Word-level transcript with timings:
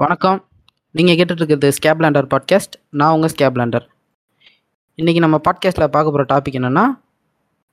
வணக்கம். 0.00 0.38
நீங்கள் 0.94 1.16
கேட்டுட்டு 1.18 1.42
இருக்கிறது 1.42 1.68
ஸ்கேப்லாண்டர் 1.76 2.26
பாட்காஸ்ட் 2.32 2.74
நான் 2.98 3.14
உங்கள் 3.16 3.32
ஸ்கேப்லாண்டர் 3.32 3.84
இன்றைக்கி 4.98 5.20
நம்ம 5.24 5.36
பாட்காஸ்ட்டில் 5.46 5.92
பார்க்க 5.96 6.12
போகிற 6.12 6.24
டாபிக் 6.30 6.56
என்னென்னா 6.60 6.84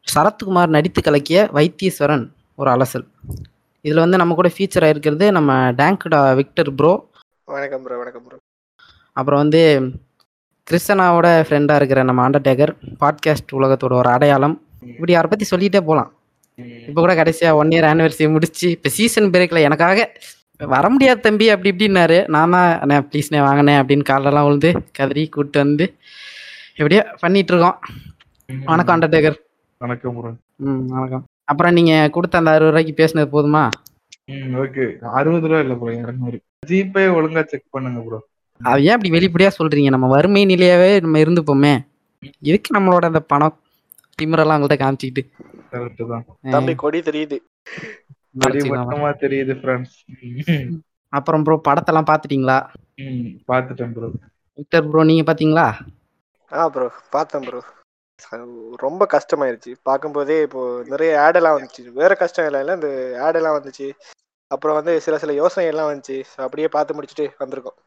சரத்குமார் 0.08 0.74
நடித்து 0.76 1.02
கலக்கிய 1.02 1.40
வைத்தீஸ்வரன் 1.58 2.26
ஒரு 2.56 2.70
அலசல். 2.74 3.06
இதில் 3.86 4.04
வந்து 4.04 4.20
நம்ம 4.22 4.36
கூட 4.36 4.52
ஃபீச்சர் 4.56 4.86
ஆகிருக்கிறது 4.88 5.28
நம்ம 5.38 5.56
டேங்க்டா 5.80 6.22
விக்டர் 6.36 6.72
ப்ரோ 6.76 6.92
வணக்கம் 7.56 7.84
ப்ரோ 7.86 7.98
வணக்கம் 7.98 8.26
ப்ரோ 8.26 8.40
அப்புறம் 9.18 9.42
வந்து 9.44 9.62
கிறிஸ்டனாவோட 10.68 11.30
ஃப்ரெண்டாக 11.48 11.82
இருக்கிற 11.82 12.04
நம்ம 12.04 12.30
அண்டர்டேக்கர் 12.30 12.74
பாட்காஸ்ட் 13.04 13.58
உலகத்தோட 13.60 13.96
ஒரு 14.04 14.12
அடையாளம். 14.16 14.58
இப்படி 14.94 15.16
யாரை 15.18 15.30
பற்றி 15.30 15.48
சொல்லிகிட்டே 15.54 15.84
போகலாம் 15.90 16.12
இப்போ 16.88 17.00
கூட 17.02 17.14
கடைசியாக 17.16 17.58
ஒன் 17.62 17.72
இயர் 17.74 17.88
ஆனிவர்சரி 17.90 18.28
முடிச்சு 18.32 18.68
இப்போ 18.70 18.90
சீசன் 18.90 19.32
பிரேக்கில் 19.34 19.66
எனக்காக 19.68 20.06
வர 20.60 20.86
முடியாது 20.94 21.20
தம்பி 21.26 21.46
அப்படி 21.54 21.72
இப்படின்னாரு. 21.72 22.18
நான் 22.34 22.54
தான் 22.56 22.70
அண்ணே 22.84 22.96
ப்ளீஸ்ண்ணே 23.10 23.42
வாங்கினே 23.48 23.74
அப்படின்னு 23.80 24.06
காலெல்லாம் 24.12 24.46
விழுந்து 24.48 24.70
கதறி 24.98 25.24
கூப்பிட்டு 25.34 25.60
வந்து 25.64 25.86
எப்படியோ 26.80 27.02
பண்ணிட்டு 27.24 27.54
இருக்கோம். 27.54 27.78
வணக்கம் 28.72 28.96
அண்டர்டேக்கர் 28.96 29.38
வணக்கம் 29.82 30.16
ம் 30.68 30.84
வணக்கம். 30.96 31.24
அப்புறம் 31.52 31.76
நீங்கள் 31.78 32.12
கொடுத்த 32.16 32.40
அந்த 32.40 32.54
அறுபது 32.56 32.72
ரூபாய்க்கு 32.74 32.94
பேசினது 33.02 33.28
போதுமா? 33.36 33.64
ஓகே. 34.64 34.86
அறுபது 35.20 35.48
ரூபா 35.50 35.60
இல்ல 35.66 35.76
ப்ரோ 35.82 35.92
இரநூறு. 36.02 36.38
ஜிபே 36.70 37.04
ஒழுங்கா 37.18 37.44
செக் 37.52 37.74
பண்ணுங்க 37.76 38.00
ப்ரோ 38.08 38.20
அது 38.62 38.86
ஏன் 38.88 38.96
அப்படி 38.96 39.12
வெளிப்படையாக 39.16 39.54
சொல்கிறீங்க 39.58 39.90
நம்ம 39.96 40.08
வறுமை 40.16 40.44
நிலையாவே 40.52 40.90
நம்ம 41.06 41.20
இருந்துப்போமே. 41.24 41.74
இதுக்கு 42.50 42.70
நம்மளோட 42.78 43.06
அந்த 43.12 43.22
பணம்? 43.34 43.56
திமிரெல்லாம் 44.20 44.58
உங்கள்கிட்ட 44.58 44.84
காமிச்சிக்கிட்டு. 44.84 45.24
கரெக்ட் 45.74 46.04
தான். 46.14 46.26
தம்பி 46.56 46.74
கொடி 46.84 47.00
தெரியுது. 47.10 47.38
மட்டமா 48.40 49.10
தெரியுது 49.24 49.54
ஃப்ரெண்ட்ஸ் 49.62 49.96
அப்புறம் 51.14 51.44
ப்ரோ 51.44 51.56
படத்தெல்லாம் 51.68 52.10
பார்த்துட்டீங்களா 52.10 52.58
ம். 53.04 53.28
பாத்துட்டேன் 53.48 53.94
ப்ரோ 53.94 54.08
விக்டர் 54.58 54.88
ப்ரோ 54.90 55.04
நீங்கள் 55.04 55.28
பார்த்தீங்களா 55.30 55.68
ஆ 56.52 56.68
ப்ரோ 56.68 56.86
பார்த்தேன் 57.10 57.46
ப்ரோ 57.48 57.60
ரொம்ப 58.80 59.04
கஷ்டமாயிருச்சு. 59.12 59.72
பார்க்கும்போதே 59.84 60.38
இப்போ 60.42 60.62
நிறைய 60.88 61.12
ஆடெல்லாம் 61.26 61.56
வந்துச்சு. 61.58 61.82
வேற 61.94 62.12
கஷ்டம் 62.16 62.48
இல்லை 62.48 62.76
இந்த 62.78 62.90
ஆடெல்லாம் 63.26 63.58
வந்துச்சு. 63.58 63.88
அப்புறம் 64.52 64.78
வந்து 64.80 64.94
சில 65.00 65.16
சில 65.18 65.34
யோசனை 65.34 65.66
எல்லாம் 65.68 65.90
வந்துச்சு. 65.90 66.18
அப்படியே 66.38 66.68
பார்த்து 66.68 66.96
முடிச்சுட்டு 66.98 67.26
வந்திருக்கோம். 67.40 67.78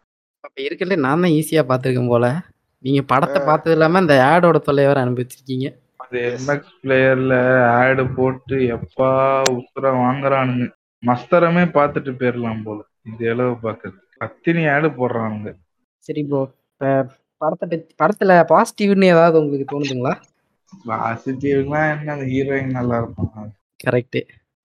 அப்போ 0.44 0.58
இருக்கிறதுல 0.62 0.98
நான் 1.00 1.24
தான் 1.24 1.34
ஈஸியாக 1.38 1.68
பார்த்துருக்கேன் 1.70 2.12
போல. 2.12 2.26
நீங்கள் 2.84 3.06
படத்தை 3.06 3.40
பார்த்தது 3.42 3.74
இல்லாமல் 3.76 4.02
இந்த 4.02 4.14
ஆடோட 4.28 4.58
தொல்லை 4.58 4.84
வேறு 4.86 5.04
அனுபவிச்சிருக்கீங்க. 5.04 5.66
அது 6.10 6.20
எம்எக்ஸ் 6.28 6.72
பிளேயர்ல 6.80 7.34
ஆடு 7.74 8.04
போட்டு 8.14 8.56
எப்பா 8.74 9.10
உசுர 9.52 9.84
வாங்குறானுங்க. 9.98 10.64
மஸ்தரமே 11.02 11.64
பார்த்துட்டு 11.76 12.12
போயிடலாம் 12.16 12.64
போல. 12.64 12.78
இது 13.10 13.22
எளவு 13.32 13.52
பாக்குறது 13.62 13.96
அத்தினி 14.20 14.62
ஆடு 14.72 14.88
போடுறானுங்க. 14.96 15.50
சரி 16.08 16.22
ப்ரோ 16.26 16.40
படத்தை 17.40 17.66
படத்தில் 18.00 18.32
பாசிட்டிவ்னு 18.50 19.06
ஏதாவது 19.06 19.36
உங்களுக்கு 19.40 19.66
தோணுதுங்களா? 19.70 20.14
பாசிட்டிவ்னா 20.84 21.80
என்ன? 21.92 22.10
அந்த 22.14 22.26
ஹீரோயின் 22.32 22.76
நல்லா 22.78 22.98
இருப்பாங்க 23.02 23.46
கரெக்டு 23.80 24.20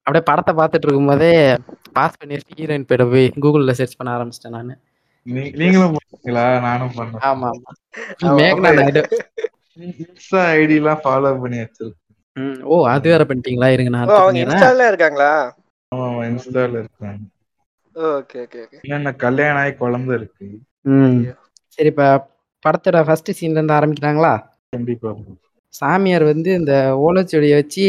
அப்படியே 0.07 0.25
படத்தை 0.29 0.53
பார்த்துட்டு 0.55 0.87
இருக்கும்போதே 0.87 1.31
பாஸ் 1.93 2.19
பண்ணி 2.19 2.41
ஹீரோயின் 2.53 2.89
பேரை 2.89 3.05
போய் 3.13 3.27
கூகுளில் 3.43 3.77
சர்ச் 3.79 3.97
பண்ண 3.99 4.17
ஆரம்பிச்சிட்டேன் 4.17 4.57
நான். 4.57 4.73
நீங்களும் 5.25 5.95
நானும் 6.65 6.95
பண்ணேன் 6.97 7.23
ஆமா. 7.29 7.49
ஆமாம் 8.23 8.37
மேக்னா 8.39 8.71
இன்ஸ்டா 9.77 10.41
ஐடி 10.55 10.75
எல்லாம் 10.75 11.01
ஃபாலோ 11.03 11.31
பண்ணி 11.41 11.57
வச்சிருக்கேன். 11.61 12.01
ம் 12.37 12.59
ஓ 12.65 12.75
அது 12.93 13.07
வேற 13.11 13.23
பண்ணிட்டீங்களா? 13.29 13.69
இருங்க 13.75 13.91
நான் 13.91 14.11
அவங்க 14.17 14.39
இன்ஸ்டால 14.43 14.87
இருக்காங்களா? 14.91 15.31
ஆமா 15.91 16.21
இன்ஸ்டால 16.29 16.79
இருக்காங்க. 16.81 17.23
Okay 17.95 18.37
okay 18.43 18.61
okay. 18.63 18.77
என்னென்ன 18.83 19.11
கல்யாணம் 19.23 19.61
ஆகி 19.61 19.73
குழந்தை 19.75 20.13
இருக்கு. 20.19 20.47
ம். 20.91 21.19
சரி 21.75 21.91
இப்போ 21.93 22.07
படத்தோட 22.65 22.99
ஃபர்ஸ்ட் 23.07 23.31
சீன்லேருந்து 23.39 23.77
ஆரம்பிக்கிறாங்களா? 23.77 24.33
கண்டிப்பா 24.73 25.11
சாமியார் 25.73 26.25
வந்து 26.25 26.49
இந்த 26.59 26.73
ஓலைச்சுவடியை 27.05 27.55
வச்சு 27.57 27.85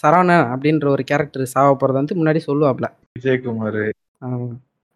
சரவணன் 0.00 0.46
அப்படின்ற 0.52 0.86
ஒரு 0.88 1.02
கேரக்டர் 1.04 1.52
சாவ 1.52 1.70
போகிறத 1.72 2.00
வந்து 2.00 2.18
முன்னாடி 2.20 2.40
சொல்லுவாப்ல. 2.46 2.86
விஜயகுமார். 3.16 3.82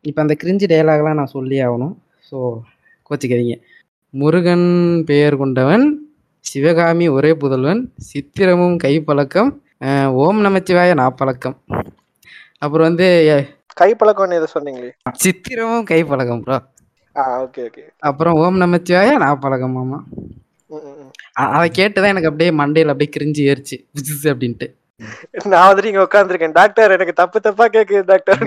இப்போ 0.04 0.20
அந்த 0.22 0.34
கிரிஞ்சு 0.40 0.66
டயலாக்லாம் 0.66 1.20
நான் 1.20 1.34
சொல்லி 1.34 1.56
ஆகணும். 1.66 1.94
ஸோ 2.28 2.36
கோச்சிக்காதீங்க. 3.10 3.56
முருகன் 4.14 4.66
பெயர் 5.04 5.36
கொண்டவன் 5.36 5.84
சிவகாமி 6.44 7.08
ஒரே 7.08 7.34
புதல்வன் 7.34 7.80
சித்திரமும் 8.12 8.76
கைப்பழக்கம் 8.84 9.50
ஓம் 10.14 10.44
நமச்சிவாய 10.44 10.94
நாப்பழக்கம். 10.94 11.56
அப்புறம் 12.58 12.86
வந்து 12.86 13.06
அஹ், 13.30 13.48
கைப்பழக்கம்னு 13.80 14.36
எதை 14.38 14.46
சொன்னீங்களே. 14.54 14.90
சித்திரமும் 15.12 15.84
கைப்பழக்கம் 15.90 16.40
ப்ரோ 16.40 16.58
ஓகே 17.16 17.58
ஓகே 17.58 17.82
அப்புறம் 17.98 18.34
ஓம் 18.34 18.60
நமச்சிவாய 18.60 19.18
நாப்பழக்கம் 19.18 19.98
அ- 21.40 21.50
அதை 21.50 21.70
கேட்டு 21.70 22.00
தான் 22.00 22.16
எனக்கு 22.16 22.28
அப்படியே 22.28 22.50
மண்டையில் 22.50 22.88
அப்படியே 22.88 23.10
கிரிஞ்சு 23.16 23.42
ஏறிச்சு. 23.50 23.76
அப்படின்ட்டு. 24.24 24.66
நான் 25.44 25.74
வந்துட்டு 25.74 25.84
இங்க 25.84 26.02
உட்காந்துருக்கேன் 26.02 26.52
டாக்டர் 26.52 26.90
எனக்கு 26.90 27.12
தப்பு 27.12 27.40
தப்பா 27.40 27.68
கேக்குது 27.68 28.02
டாக்டர். 28.04 28.38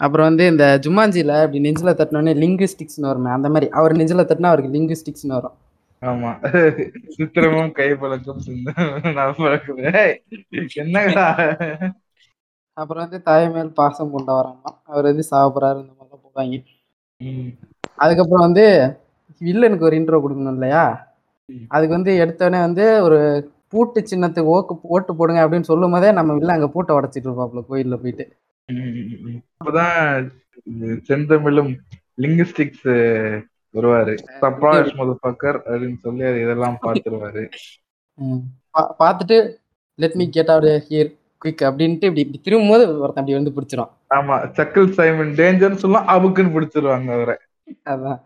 அப்புறம் 0.00 0.26
வந்து 0.28 0.44
இந்த 0.52 0.64
ஜுமாஞ்சியில் 0.84 1.34
இப்படி 1.38 1.60
நெஞ்சில் 1.64 1.96
தட்டினோடனே 1.98 2.32
லிங்குஸ்டிக்ஸ்னு 2.40 3.08
வருமே 3.08 3.30
அந்த 3.36 3.48
மாதிரி. 3.48 3.66
அவர் 3.78 3.96
நெஞ்சில் 3.98 4.22
தட்டினா 4.22 4.50
அவருக்கு 4.50 4.74
லிங்குஸ்டிக்ஸ்னு 4.74 5.36
வரும். 5.36 5.54
ஆமா. 6.02 6.30
சித்திரமும் 7.14 7.70
கை 7.72 7.86
பழக்கம் 7.94 8.42
என்னடா? 10.82 11.26
அப்புறம் 12.76 13.02
வந்து 13.04 13.18
தாய் 13.22 13.46
மேல் 13.48 13.70
பாசம் 13.72 14.12
கொண்டவராமா 14.14 14.70
அவர் 14.86 15.08
வந்து 15.10 15.24
சாப்பிட்றாரு 15.30 15.78
இந்த 15.82 15.92
மாதிரிலாம் 15.94 16.24
போவாங்க 16.26 16.56
ம், 17.20 17.50
அதுக்கப்புறம் 17.98 18.46
வந்து 18.46 18.64
வில்லனுக்கு 19.40 19.86
ஒரு 19.88 19.96
இன்ட்ரோ 19.98 20.18
கொடுக்கணும் 20.20 20.56
இல்லையா? 20.56 20.82
அதுக்கு 21.70 21.94
வந்து 21.94 22.12
எடுத்தோடனே 22.22 22.60
வந்து 22.60 22.84
ஒரு 23.02 23.18
பூட்டு 23.72 24.00
சின்னத்துக்கு 24.10 24.52
ஓக்கு 24.52 24.74
ஓட்டு 24.88 25.12
போடுங்க 25.14 25.40
அப்படின்னு 25.44 25.70
சொல்லும் 25.70 25.94
போதே 25.94 26.10
நம்ம 26.12 26.34
வில்ல 26.36 26.56
அங்கே 26.56 26.68
பூட்டை 26.74 26.92
உடச்சிட்டு 26.98 27.28
இருப்பாப்புல 27.28 27.62
கோயிலில் 27.68 28.00
போயிட்டு. 28.02 28.24
அப்பதான் 28.68 30.26
செந்தமிழும் 31.06 31.72
லிங்குஸ்டிக்ஸ் 32.18 32.86
வருவாரு. 33.74 34.12
தப்பாஷ் 34.40 34.92
மதுபக்கர் 34.98 35.58
அப்படின்னு 35.64 35.98
சொல்லி 35.98 36.24
இதெல்லாம் 36.40 36.78
பாத்துருவாரு 36.82 37.42
ம். 38.18 38.42
பா- 38.74 38.92
பார்த்துட்டு 38.98 39.36
let 39.98 40.14
me 40.14 40.28
get 40.28 40.48
out 40.48 40.68
here 40.86 41.10
quick 41.42 41.64
அப்படின்ட்டு 41.68 42.08
இப்படி 42.08 42.20
இப்படி 42.20 42.40
திரும்பும்போது 42.40 42.84
ஒருத்தன் 42.98 43.22
அப்படி 43.22 43.34
வந்து 43.34 43.54
பிடிச்சிரும். 43.56 43.90
ஆமா 44.14 44.36
சக்கல் 44.56 44.90
சைமன் 44.90 45.34
டேஞ்சர்னு 45.34 45.74
சொல்லலாம் 45.74 46.08
அபுக்குன்னு 46.08 46.54
பிடிச்சிருவாங்க 46.54 47.10
அவரை. 47.12 47.36
அதான். 47.86 48.20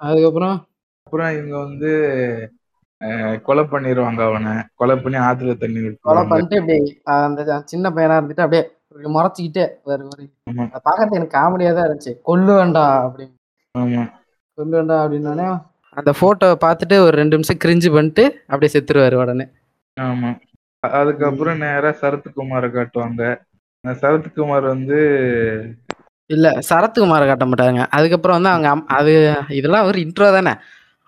அதுக்கப்புறம்? 0.00 0.58
அப்புறம் 1.06 1.32
இவங்க 1.32 1.58
வந்து 1.58 1.90
கொலை 3.42 3.64
பண்ணிடுவாங்க 3.64 4.20
அவனை. 4.24 4.52
கொலை 4.74 4.96
பண்ணி 4.96 5.18
ஆத்துல 5.20 5.56
தண்ணி 5.56 5.80
கொலை 6.00 6.22
பண்ணிட்டு 6.26 6.56
இப்படி 6.56 6.76
அஹ், 7.06 7.24
அந்த 7.24 7.62
சின்ன 7.66 7.90
பையனா 7.90 8.16
இருந்துட்டு 8.18 8.44
அப்படியே 8.44 8.64
முறைச்சிக்கிட்டே. 9.10 9.64
அதை 10.66 10.80
பார்க்கறது 10.86 11.18
எனக்கு 11.18 11.36
காமெடியா 11.38 11.72
தான் 11.74 11.86
இருந்துச்சு. 11.86 12.12
கொல்லு 12.22 12.52
வேண்டாம் 12.54 12.94
அப்படின்னு. 13.06 13.34
கொல்லு 14.58 14.76
வேண்டாம் 14.76 15.02
அப்படின்னோடனே 15.02 15.48
அந்த 15.96 16.10
போட்டோ 16.12 16.48
பார்த்துட்டு 16.60 16.96
ஒரு 16.98 17.14
ரெண்டு 17.16 17.36
நிமிஷம் 17.36 17.60
கிரிஞ்சு 17.64 17.88
பண்ணிட்டு 17.92 18.24
அப்படியே 18.46 18.72
செத்துருவாரு 18.74 19.14
உடனே. 19.14 19.46
ஆமா. 19.96 20.30
அதுக்கப்புறம் 20.82 21.58
நேரா 21.58 21.90
சரத்குமாரை 22.00 22.68
காட்டுவாங்க. 22.70 23.22
சரத்குமார் 23.84 24.66
வந்து 24.66 24.98
இல்ல 26.30 26.48
சரத்குமாரை 26.68 27.24
காட்ட 27.26 27.44
மாட்டாங்க 27.44 27.84
அதுக்கப்புறம் 27.90 28.36
வந்து 28.38 28.50
அவங்க 28.50 28.68
அது 28.94 29.12
இதெல்லாம் 29.50 29.86
ஒரு 29.86 29.98
இன்ட்ரோ 30.00 30.28
தானே. 30.32 30.52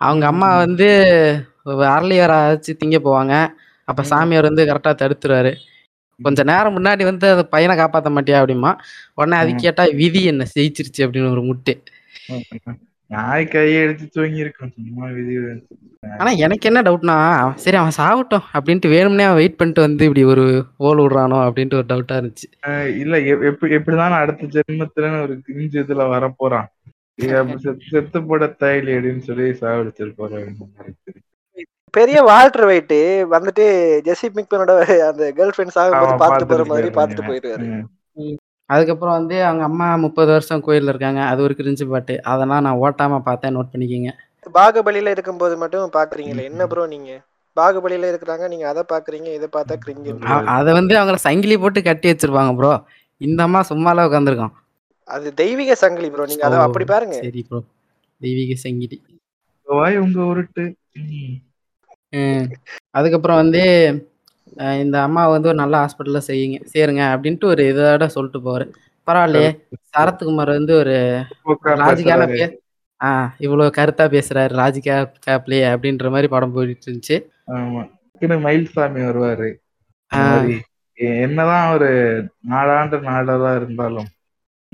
அவங்க 0.01 0.25
அம்மா 0.27 0.49
வந்து 0.57 0.87
அரளியரை 1.91 2.37
வச்சு 2.47 2.71
திங்க 2.79 2.97
போவாங்க. 3.03 3.33
அப்ப. 3.87 4.01
சாமியார் 4.03 4.43
வந்து 4.43 4.65
கரெக்டா 4.65 4.91
தடுத்துருவாரு. 4.95 5.51
கொஞ்ச 6.21 6.43
நேரம் 6.43 6.77
முன்னாடி 6.77 7.03
வந்து 7.03 7.29
அந்த 7.29 7.43
பையனை 7.43 7.77
காப்பாத்த 7.77 8.13
மாட்டியா 8.17 8.43
அப்படிமா? 8.43 8.77
உடனே 9.13 9.37
அது. 9.37 9.55
கேட்டா 9.55 9.83
விதி 9.91 10.23
என்ன? 10.23 10.45
ஜெயிச்சிருச்சு 10.59 10.97
அப்படின்னு 10.97 11.31
ஒரு 11.31 11.41
முட்டு. 11.41 11.81
நாய் 13.07 13.45
கையை 13.45 13.81
எடுத்து 13.81 14.07
தூங்கி 14.07 14.37
இருக்கும் 14.37 14.71
ஆனா 16.17 16.29
எனக்கு 16.31 16.73
என்ன 16.73 16.81
டவுட்னா 16.81 17.15
சரி 17.55 17.77
அவன் 17.77 17.91
சாகட்டும் 17.97 18.41
அப்படின்ட்டு 18.53 18.85
வேணும்னே 18.85 19.21
அவன் 19.21 19.35
வெயிட் 19.35 19.55
பண்ணிட்டு 19.55 19.81
வந்து 19.81 20.05
இப்படி 20.05 20.23
ஒரு 20.23 20.65
ஓல் 20.79 21.01
விடுறானோ 21.01 21.37
அப்படின்ட்டு 21.39 21.73
ஒரு 21.73 21.85
டவுட்டா 21.89 22.11
இருந்துச்சு. 22.11 22.97
இல்ல 22.97 23.19
எப்- 23.19 23.43
எப்படி 23.43 23.75
எப்படிதான் 23.75 24.11
அடுத்த 24.11 24.61
ஜென்மத்துல 24.61 25.21
ஒரு 25.21 25.41
கிஞ்சி 25.47 25.83
இதுல 25.83 26.31
வரப்போறான். 26.37 26.65
செத்து 27.91 28.23
போட 28.23 28.55
தைலி 28.59 28.91
அப்படின்னு 28.91 29.17
சொல்லி 29.17 29.49
சாவடிச்சிருப்பாரு 29.49 30.53
பெரிய 31.93 32.17
வால்டர் 32.27 32.67
வெயிட் 32.69 32.95
வந்துட்டு 33.33 33.65
ஜெசி 34.05 34.27
மிக்மனோட 34.37 34.73
அந்த 35.07 35.23
கேர்ள் 35.37 35.53
ஃபிரெண்ட்ஸ் 35.55 35.77
ஆகும்போது 35.81 36.15
பார்த்துட்டு 36.21 36.51
போற 36.51 36.65
மாதிரி. 36.71 36.89
பார்த்துட்டு 36.97 37.27
போயிருவாரு 37.29 37.65
ம். 38.17 38.37
அதுக்கப்புறம் 38.69 39.15
வந்து 39.17 39.37
அவங்க 39.47 39.63
அம்மா 39.69 39.87
முப்பது 40.03 40.29
வருஷம் 40.33 40.63
கோயில்ல 40.65 40.91
இருக்காங்க. 40.93 41.21
அது 41.31 41.39
ஒரு 41.41 41.53
கிரிஞ்சு 41.59 41.85
பாட்டு 41.89 42.13
அதெல்லாம் 42.31 42.63
நான் 42.65 42.79
ஓட்டாம 42.83 43.19
பார்த்தேன் 43.27 43.55
நோட் 43.55 43.71
பண்ணிக்கிங்க. 43.73 44.11
பாகுபலியில 44.55 45.13
இருக்கும்போது 45.15 45.55
மட்டும் 45.57 45.93
பாக்குறீங்களே 45.97 46.47
என்ன 46.49 46.65
ப்ரோ 46.67 46.85
நீங்க? 46.93 47.11
பாகுபலியில 47.57 48.09
இருக்கிறாங்க 48.11 48.45
நீங்க 48.49 48.65
அதை 48.69 48.83
பாக்குறீங்க 48.91 49.29
இதை 49.35 49.47
பார்த்தா 49.53 49.75
கிரிஞ்சு 49.83 50.13
அதை 50.55 50.71
வந்து 50.79 50.93
அவங்கள 50.99 51.19
சங்கிலி 51.25 51.55
போட்டு 51.57 51.81
கட்டி 51.83 52.07
வச்சிருப்பாங்க 52.11 52.53
ப்ரோ 52.59 52.71
இந்த 53.21 53.39
அம்மா 53.47 53.59
சும்மாலாம் 53.69 54.07
உட்காந்துருக்கோம் 54.09 54.53
அது 55.07 55.27
தெய்வீக 55.41 55.75
சங்கிலி 55.75 56.09
ப்ரோ 56.09 56.25
நீங்க 56.31 56.45
அதை 56.47 56.59
அப்படி 56.65 56.85
பாருங்க. 56.87 57.15
சரி 57.21 57.41
ப்ரோ 57.47 57.59
தெய்வீக 58.21 58.55
சங்கிலி. 58.63 58.97
வாய் 59.67 59.97
உங்க 59.97 60.19
உருட்டு. 60.31 60.65
அதுக்கப்புறம் 62.91 63.35
வந்து 63.35 63.61
இந்த 64.83 65.01
அம்மா 65.01 65.27
வந்து 65.27 65.47
ஒரு 65.47 65.57
நல்ல 65.57 65.75
ஹாஸ்பிட்டல்ல 65.77 66.21
செய்யுங்க 66.27 66.57
சேருங்க 66.73 67.03
அப்படின்ட்டு 67.13 67.45
ஒரு 67.45 67.63
இதோட 67.71 68.05
சொல்லிட்டு 68.07 68.39
போவாரு. 68.39 68.65
பரவாயில்லையே 69.07 69.51
சரத்குமார் 69.91 70.51
வந்து 70.51 70.73
ஒரு 70.75 70.95
பேசுறாரு. 71.85 72.23
பே 72.29 72.43
ஆ 73.01 73.09
இவ்வளவு 73.37 73.75
கருத்தா 73.77 74.05
பேசுறாரு 74.13 74.53
லாஜிக்கா 74.53 74.95
கேப்லயே 75.25 75.65
அப்படின்ற 75.73 76.09
மாதிரி 76.09 76.27
படம் 76.27 76.53
போயிட்டு 76.53 76.85
இருந்துச்சு. 76.87 77.17
மயில்சாமி 78.43 79.01
வருவாரு. 79.03 79.49
என்னதான் 81.27 81.73
ஒரு 81.73 81.89
நாடாண்டு 82.49 82.97
நாடதா 83.03 83.55
இருந்தாலும் 83.55 84.09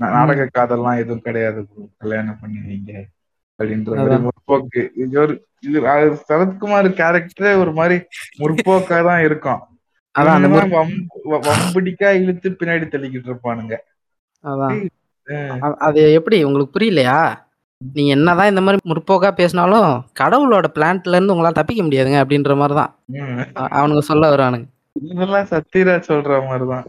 நாடக 0.00 0.48
காதல்லாம் 0.50 0.98
எதுவும் 0.98 1.20
கிடையாது. 1.20 1.60
கல்யாணம் 1.98 2.40
பண்ணி 2.40 2.58
வைங்க. 2.60 2.92
அப்படின்ற 3.60 3.96
மாதிரி. 3.96 4.16
முற்போக்கு. 4.16 4.88
இது 4.96 5.20
ஒரு 5.20 5.46
இது 5.60 5.88
அது 5.88 6.18
சரத்குமார் 6.28 6.92
கேரக்டரே 6.92 7.56
ஒரு 7.58 7.72
மாதிரி 7.72 8.02
முற்போக்கா 8.38 9.04
தான் 9.04 9.24
இருக்கும். 9.24 9.58
அதான் 10.18 10.26
அந்த 10.26 10.48
இவனுங்கதான் 10.48 10.82
வம்பு- 10.82 11.28
வ- 11.30 11.48
வம்புடிக்கா 11.48 12.22
இழுத்து 12.22 12.50
பின்னாடி 12.50 12.84
தள்ளிக்கிட்டு 12.88 13.32
இருப்பானுங்க. 13.32 13.76
அதான். 14.44 14.88
அது 15.58 16.12
எப்படி 16.12 16.44
உங்களுக்கு 16.44 16.78
புரியலையா? 16.78 17.34
நீங்க 17.94 18.10
என்னதான் 18.10 18.48
இந்த 18.48 18.60
மாதிரி 18.60 18.78
முற்போக்கா 18.84 19.30
பேசினாலும் 19.30 20.04
கடவுளோட 20.20 20.64
பிளான்ட்ல 20.74 21.08
இருந்து 21.08 21.34
உங்களால 21.34 21.52
தப்பிக்க 21.52 21.82
முடியாதுங்க 21.82 22.24
அப்படின்ற 22.24 22.56
மாதிரி 22.56 22.78
தான். 22.78 22.98
உம். 23.06 23.38
அவனுங்க 23.54 23.98
சொல்ல 23.98 24.36
வருவானுங்க. 24.36 24.64
இதெல்லாம் 24.92 25.46
சத்யராஜ் 25.50 26.02
சொல்ற 26.08 26.46
மாதிரிதான் 26.46 26.84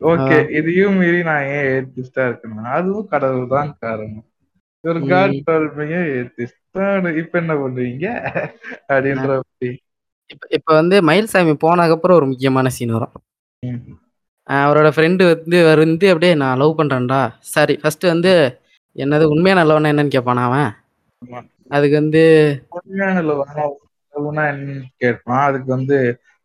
ஓகே 0.00 0.50
இதையும் 0.50 0.94
மீறி 0.94 1.22
நான் 1.22 1.42
ஏன் 1.42 1.84
ஏத்திஸ்டா 1.84 2.18
இருக்கணும் 2.18 2.64
அதுவும் 2.64 3.08
கடவுள் 3.08 3.46
தான் 3.46 3.76
காரணம். 3.80 4.24
ஒரு. 4.86 5.00
காட் 5.06 5.36
சொல்றீங்க 5.48 5.96
இப்ப 7.16 7.38
என்ன 7.38 7.54
பண்றீங்க 7.54 8.06
அப்படின்ற 8.88 9.26
மாதிரி. 9.36 9.70
இப்ப 10.50 10.74
வந்து 10.74 11.00
மயில்சாமி 11.02 11.54
போனதுக்கப்புறம் 11.64 12.12
ஒரு 12.12 12.26
முக்கியமான 12.26 12.68
சீன் 12.68 12.92
வரும் 12.92 13.14
அவரோட 14.48 14.88
ஃப்ரெண்டு 14.90 15.22
வந்து 15.26 15.58
வந்து 15.76 16.06
அப்படியே 16.08 16.34
நான் 16.34 16.58
லவ் 16.58 16.78
பண்றேன்டா 16.78 17.20
சரி 17.48 17.76
ஃபர்ஸ்ட் 17.76 18.04
வந்து 18.04 18.32
என்னது 18.96 19.24
உண்மையான 19.24 19.64
லவ்னா 19.64 19.90
என்னன்னு 19.92 20.14
கேட்பானா 20.14 20.42
அவன். 20.44 20.70
அதுக்கு 21.70 21.96
வந்து 21.96 22.22
உண்மையான 22.78 23.22
love 23.22 23.40
ஆனா 23.46 23.64
love 24.14 24.36
னா 24.36 24.44
என்னன்னு 24.50 24.82
கேட்பான் 24.96 25.44
அதுக்கு 25.44 25.66
வந்து 25.66 25.96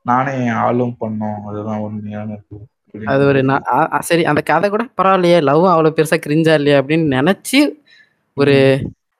நானே 0.05 0.47
ஆளும் 0.59 0.97
பண்ணோம் 0.99 1.39
அதுதான் 1.47 1.79
உண்மையான. 1.79 2.37
அது 3.05 3.25
ஒரு 3.25 3.41
நா- 3.41 3.63
ஆ- 3.71 3.89
ஆ, 3.91 3.99
சரி 3.99 4.25
அந்த 4.25 4.41
கதை 4.41 4.69
கூட 4.69 4.83
பரவாயில்லையே 4.97 5.41
லவ் 5.41 5.65
அவ்வளவு 5.65 5.95
பெருசா 5.95 6.17
கிரிஞ்சா 6.25 6.53
இல்லையா 6.53 6.81
அப்படின்னு 6.81 7.07
நினைச்சு 7.15 7.59
ஒரு 8.37 8.55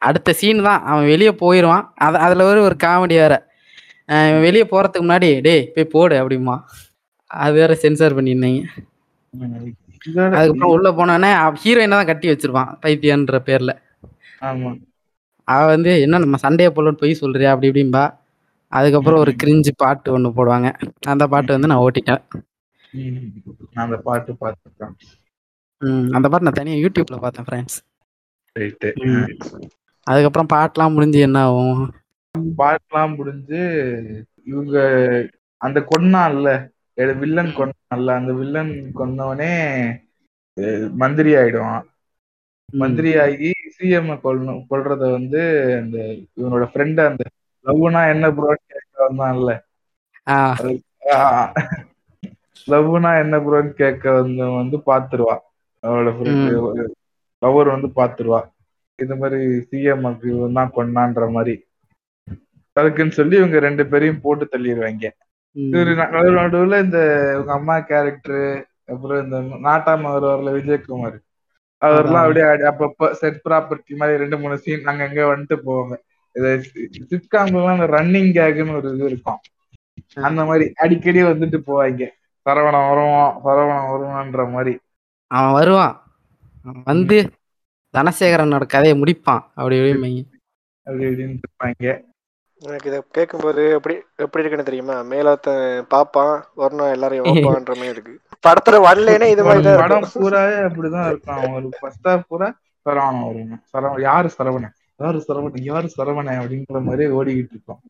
அடுத்த 0.08 0.34
சீன் 0.40 0.62
தான். 0.68 0.81
அவன் 0.90 1.10
வெளியே 1.13 1.31
போயிடுவான் 1.42 1.86
அது 2.06 2.18
அதுல 2.25 2.46
ஒரு 2.52 2.62
ஒரு 2.68 2.75
காமெடி 2.86 3.16
வேற. 3.24 3.36
வெளியே 4.46 4.66
போறதுக்கு 4.72 5.06
முன்னாடி 5.06 5.30
டேய் 5.48 5.68
போய் 5.74 5.94
போடு 5.96 6.16
அப்படிமா 6.22 6.56
அது 7.31 7.54
வேற 7.60 7.74
சென்சார் 7.84 8.16
பண்ணியிருந்தீங்க. 8.18 8.63
அதுக்கப்புறம் 10.38 10.74
உள்ள 10.75 10.88
போனோடனே 10.98 11.30
ஹீரோயினை 11.63 11.96
தான் 11.98 12.10
கட்டி 12.10 12.28
வச்சிருப்பான் 12.31 12.72
பைத்தியன்ற 12.84 13.40
பேர்ல. 13.50 13.74
அவ 15.48 15.60
வந்து 15.74 15.92
என்ன 16.06 16.19
நம்ம 16.24 16.38
சண்டையை 16.46 16.69
போலன்னு 16.75 17.02
பொய் 17.02 17.22
சொல்றியா? 17.22 17.52
அப்படி 17.54 17.69
இப்படிம்பா. 17.72 18.04
அதுக்கப்புறம் 18.72 19.22
ஒரு 19.24 19.31
கிரிஞ்சு 19.42 19.72
பாட்டு 19.84 20.13
ஒன்று 20.16 20.30
போடுவாங்க. 20.38 20.69
அந்த 21.13 21.24
பாட்டு 21.34 21.56
வந்து 21.56 21.69
நான் 21.72 21.84
ஓட்டிட்டேன். 21.86 22.22
அந்த 23.84 23.96
பாட்டு 24.08 24.31
பார்த்துருக்கேன். 24.44 24.94
அந்த 26.18 26.25
பாட்டு 26.30 26.48
நான் 26.48 26.60
தனியாக 26.60 26.84
யூடியூப்ல 26.84 27.18
பார்த்தேன் 27.25 27.48
ஃப்ரெண்ட்ஸ் 27.48 27.78
அதுக்கப்புறம் 30.07 30.51
பாட்டெலாம் 30.51 30.94
முடிஞ்சு 30.94 31.19
என்ன 31.21 31.39
ஆகும்? 31.45 31.81
பாட்டுலாம் 32.56 33.15
முடிஞ்சு 33.15 33.62
இவங்க 34.44 34.77
அந்த 35.62 35.80
கொன்னான்ல 35.89 36.50
வில்லன் 37.21 37.51
கொன்னான்ல 37.53 38.15
அந்த 38.15 38.31
வில்லன் 38.33 38.71
கொன்னவனே 38.95 39.51
மந்திரி 41.01 41.31
ஆயிடுவான். 41.36 41.86
மந்திரி 42.80 43.12
ஆகி 43.19 43.48
சிஎம் 43.75 44.12
கொல்லணும் 44.24 44.62
கொல்றத 44.68 45.03
வந்து 45.12 45.42
அந்த 45.77 45.98
இவனோட 46.38 46.65
ஃப்ரெண்ட் 46.71 47.01
அந்த 47.06 47.24
லவ்னா 47.65 48.01
என்ன 48.13 48.25
ப்ரோ 48.33 48.51
கேட்க 48.65 48.95
வந்தான்ல. 49.06 49.51
ஆ. 51.13 51.21
லவ்னா 52.68 53.12
என்ன 53.21 53.36
ப்ரோன்னு 53.39 53.71
கேட்க 53.74 54.06
வந்து 54.19 54.44
வந்து 54.53 54.77
பாத்துருவா 54.88 55.36
அவளோட 55.83 56.09
லவர் 57.42 57.74
வந்து 57.74 57.90
பாத்துருவா. 57.98 58.42
இந்த 59.00 59.14
மாதிரி 59.22 59.40
சிஎம் 59.70 60.06
தான் 60.58 60.74
கொண்டான்ற 60.78 61.26
மாதிரி. 61.38 61.56
அதுக்குன்னு 62.76 63.18
சொல்லி 63.18 63.36
இவங்க 63.40 63.58
ரெண்டு 63.66 63.84
பேரையும் 63.92 64.24
போட்டு 64.26 64.46
தள்ளிடுவாங்க 64.48 65.06
இவரு 65.56 65.94
நடுவுல 66.38 66.76
இந்த 66.86 67.00
உங்க 67.40 67.52
அம்மா 67.58 67.76
கேரக்டர் 67.90 68.44
அப்புறம் 68.92 69.20
இந்த 69.24 69.38
நாட்டாம 69.66 70.12
வருவார்ல 70.14 70.52
விஜயகுமார். 70.58 71.18
அவர்லாம் 71.82 72.24
அப்படியே 72.24 72.46
அப்பப்ப 72.70 73.10
செட் 73.22 73.40
ப்ராப்பர்ட்டி 73.46 73.94
மாதிரி 74.00 74.22
ரெண்டு 74.24 74.38
மூணு 74.42 74.56
சீன் 74.64 74.90
அங்க 74.92 75.04
அங்க 75.08 75.22
வந்துட்டு 75.32 75.58
போவாங்க 75.68 75.96
சிட்காம்லாம் 77.12 77.82
ரன்னிங் 77.96 78.32
கேக்னு 78.38 78.78
ஒரு 78.80 78.90
இது 78.96 79.06
இருக்கும். 79.12 79.40
அந்த 80.28 80.42
மாதிரி 80.50 80.66
அடிக்கடி 80.84 81.22
வந்துட்டு 81.30 81.60
போவாங்க. 81.68 82.04
சரவணன் 82.46 82.88
வருவான் 82.90 83.36
சரவணன் 83.46 83.90
வருவான்ற 83.92 84.46
மாதிரி. 84.56 84.74
அவன் 85.32 85.56
வருவான். 85.58 85.96
வந்து 86.86 87.18
தனசேகரனோட 87.94 88.66
கதையை 88.68 88.96
முடிப்பான். 88.98 89.44
அப்படி 89.56 89.75
இப்படிம்பீங்க 89.80 90.22
அப்படி 90.88 91.06
இப்படின்னு 91.08 91.36
இருப்பாங்க. 91.40 91.86
எனக்கு 92.62 92.90
இதை 92.90 93.00
கேட்கும்போது 93.12 93.62
எப்படி 93.78 93.94
எப்படி 94.19 94.42
இருக்குன்னு 94.42 94.68
தெரியுமா? 94.68 94.96
மேலோத்தன் 95.12 95.63
பாப்பான் 95.94 96.34
வரணும் 96.62 96.94
எல்லாரையும் 96.96 97.25
வைப்பான்ற 97.30 97.74
மாதிரி 97.75 97.94
இருக்கு. 97.96 98.13
படத்துல 98.46 98.78
வரலனே 98.86 99.28
இது 99.34 99.44
மாதிரி 99.48 99.63
தான் 99.68 99.81
படம் 99.81 99.98
இருக்கும். 99.98 100.13
பூராவே 100.16 100.58
அப்படிதான் 100.68 101.10
இருக்கான் 101.12 101.40
அவங்களுக்கு 101.40 101.81
ஃபர்ஸ்ட் 101.81 102.08
ஹாஃப் 102.08 102.28
பூரா 102.30 102.50
சரவணன் 102.86 103.25
வருவாங்க 103.25 103.58
சரவணன் 103.72 104.06
யாரு 104.06 104.30
சரவணன்? 104.38 104.74
யாரு 105.00 105.19
சரவணன்? 105.28 105.66
யாரு 105.72 105.88
சரவணன் 105.96 106.40
அப்படிங்கிற 106.42 106.81
மாதிரி 106.88 107.06
ஓடிக்கிட்டு 107.18 107.56
இருக்கோம். 107.56 107.81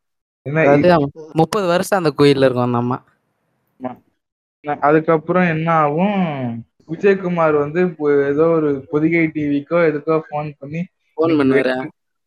என்ன 0.45 0.97
முப்பது 1.39 1.65
வருஷம் 1.67 1.99
அந்த 1.99 2.11
கோயில்ல 2.19 2.47
இருக்கும் 2.47 2.67
அந்த 2.67 2.81
அம்மா. 2.83 2.97
அதுக்கப்புறம் 4.83 5.47
என்ன 5.53 5.67
ஆகும்? 5.83 6.19
விஜயகுமார் 6.89 7.55
வந்து 7.61 7.81
ஏதோ 8.29 8.45
ஒரு 8.55 8.69
பொதிகை 8.91 9.23
டிவிக்கோ 9.35 9.79
எதுக்கோ 9.89 10.15
ஃபோன் 10.25 10.49
பண்ணி 10.59 10.81
ஃபோன் 11.17 11.33
பண்ணுவாரு? 11.39 11.73